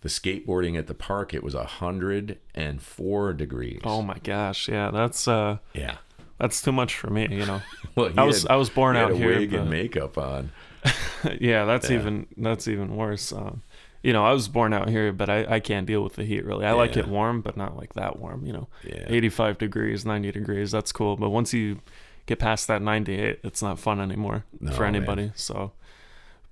[0.00, 3.80] the skateboarding at the park it was a hundred and four degrees.
[3.84, 5.96] Oh my gosh, yeah, that's uh, yeah.
[6.38, 7.26] that's too much for me.
[7.30, 7.62] You know.
[7.94, 9.36] Well, I was had- I was born out here.
[9.38, 10.52] wig and makeup on.
[11.40, 11.98] yeah, that's Yeah.
[11.98, 13.32] even that's even worse.
[13.32, 13.62] Um,
[14.04, 16.44] you know, I was born out here, but I, I can't deal with the heat
[16.44, 16.64] really.
[16.64, 18.46] I like it warm, but not like that warm.
[18.46, 19.04] You know, Yeah.
[19.08, 21.16] 85 degrees, 90 degrees, that's cool.
[21.16, 21.80] But once you
[22.26, 24.94] get past that 98, it's not fun anymore No, for man.
[24.94, 25.32] anybody.
[25.34, 25.72] So,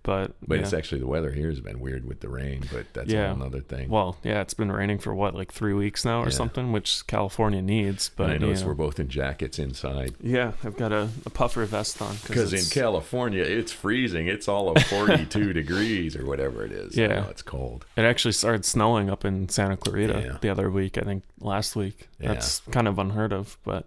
[0.06, 0.62] but But yeah.
[0.62, 3.32] it's actually the weather here has been weird with the rain, but that's Yeah.
[3.32, 3.88] another thing.
[3.90, 6.30] well, yeah, it's been raining for what like three weeks now or Yeah.
[6.30, 8.08] something, which California needs.
[8.16, 8.68] But and I you notice know.
[8.68, 10.14] we're both in jackets inside.
[10.22, 14.28] yeah, I've got a, a puffer vest on Because in California, it's freezing.
[14.28, 16.96] It's all of 42 degrees or whatever it is.
[16.96, 17.28] Yeah.
[17.28, 17.84] It's cold.
[17.96, 20.96] It actually started snowing up in Santa Clarita the other week.
[20.96, 22.08] I think last week.
[22.20, 23.86] That's kind of unheard of, but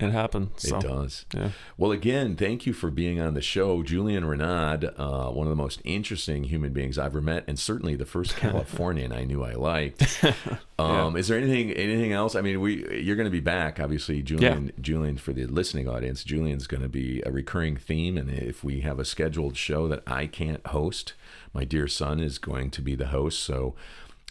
[0.00, 0.68] it happens.
[0.68, 1.26] So It does.
[1.34, 3.82] yeah, Well, again, thank you for being on the show.
[3.82, 7.96] Julien Reneaud, uh, one of the most interesting human beings I've ever met, and certainly
[7.96, 10.24] the first Californian I knew I liked.
[10.80, 12.36] Um, Is there anything anything else?
[12.36, 14.70] I mean, we you're going to be back, obviously, Julien.
[14.80, 18.82] Julien, for the listening audience, Julien's going to be a recurring theme, and if we
[18.82, 21.14] have a scheduled show that I can't host,
[21.52, 23.42] my dear son is going to be the host.
[23.42, 23.74] So,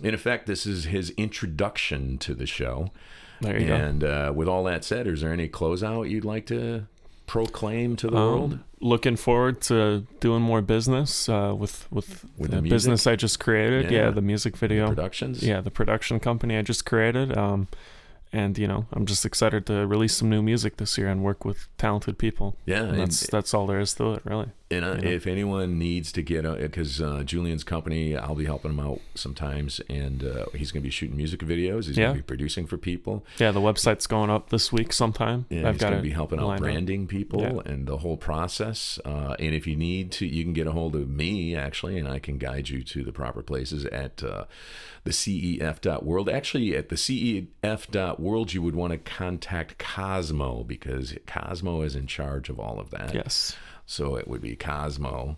[0.01, 2.91] in effect, this is his introduction to the show.
[3.41, 3.75] There you go.
[3.75, 6.87] And uh, with all that said, is there any closeout you'd like to
[7.25, 8.53] proclaim to the world?
[8.53, 13.15] Um, looking forward to doing more business uh, with with, With the, the business I
[13.15, 13.91] just created.
[13.91, 14.05] Yeah.
[14.05, 14.87] Yeah, the music video.
[14.87, 15.43] Productions?
[15.43, 17.37] Yeah, the production company I just created.
[17.37, 17.67] Um,
[18.33, 21.45] and you know, I'm just excited to release some new music this year and work
[21.45, 22.55] with talented people.
[22.65, 24.47] Yeah, And and- that's that's all there is to it, really.
[24.69, 28.81] And uh, if anyone needs to get, because uh, Julien's company, I'll be helping him
[28.81, 31.85] out sometimes, and uh, he's going to be shooting music videos.
[31.85, 32.07] He's Yeah.
[32.07, 33.25] going to be producing for people.
[33.39, 35.45] Yeah, the website's going up this week sometime.
[35.49, 36.63] Yeah, I've he's got going to be helping out lined up.
[36.63, 37.71] branding people Yeah.
[37.71, 38.99] and the whole process.
[39.05, 42.05] Uh, and if you need to, you can get a hold of me actually, and
[42.07, 44.45] I can guide you to the proper places at uh,
[45.05, 46.27] the CEF.world.
[46.27, 52.49] Actually, at the CEF.world, you would want to contact Cosmo because Cosmo is in charge
[52.49, 53.13] of all of that.
[53.13, 53.55] Yes.
[53.87, 55.37] So it would be Cosmo.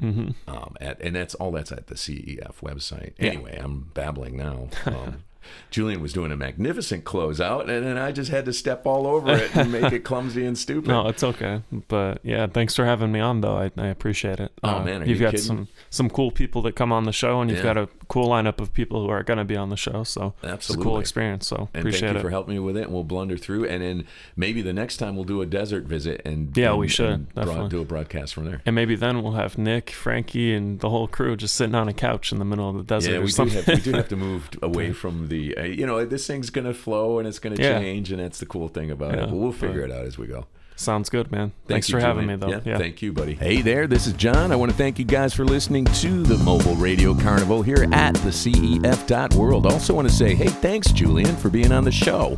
[0.00, 0.30] Mm-hmm.
[0.50, 3.12] Um, at, and that's all that's at the CEF website.
[3.18, 4.68] Anyway, I'm babbling now.
[4.86, 5.22] Um,
[5.70, 9.32] Julien was doing a magnificent closeout, and then I just had to step all over
[9.32, 10.88] it and make it clumsy and stupid.
[10.96, 11.62] No, it's okay.
[11.88, 13.56] But yeah, thanks for having me on, though.
[13.56, 14.52] I, I appreciate it.
[14.62, 15.44] Oh, uh, man, are you've you got kidding?
[15.46, 17.74] some some cool people that come on the show, and you've Yeah.
[17.74, 20.04] got a cool lineup of people who are going to be on the show.
[20.04, 20.84] So it's a Absolutely.
[20.84, 21.46] cool experience.
[21.48, 22.22] So and appreciate thank you it.
[22.22, 22.84] for helping me with it.
[22.84, 24.04] And we'll blunder through, and then
[24.36, 27.70] maybe the next time we'll do a desert visit and Yeah, and- we should, broad-
[27.70, 28.62] do a broadcast from there.
[28.64, 31.92] and maybe then we'll have Nick, Frankie, and the whole crew just sitting on a
[31.92, 34.08] couch in the middle of the desert Yeah, or we do have we do have
[34.08, 35.35] to move away from the.
[35.56, 37.78] Uh, you know, this thing's gonna flow and it's gonna Yeah.
[37.78, 39.30] change, and that's the cool thing about Yeah, it.
[39.30, 40.46] But we'll figure but- it out as we go.
[40.78, 41.52] Sounds good, man.
[41.66, 42.60] Thank Thanks for having me, though.
[42.66, 43.32] Yeah, thank you, buddy.
[43.34, 44.52] Hey there, this is John.
[44.52, 48.14] I want to thank you guys for listening to the Mobile Radio Carnival here at
[48.16, 49.64] the CEF.world.
[49.66, 52.36] Also want to say, hey, thanks, Julien, for being on the show.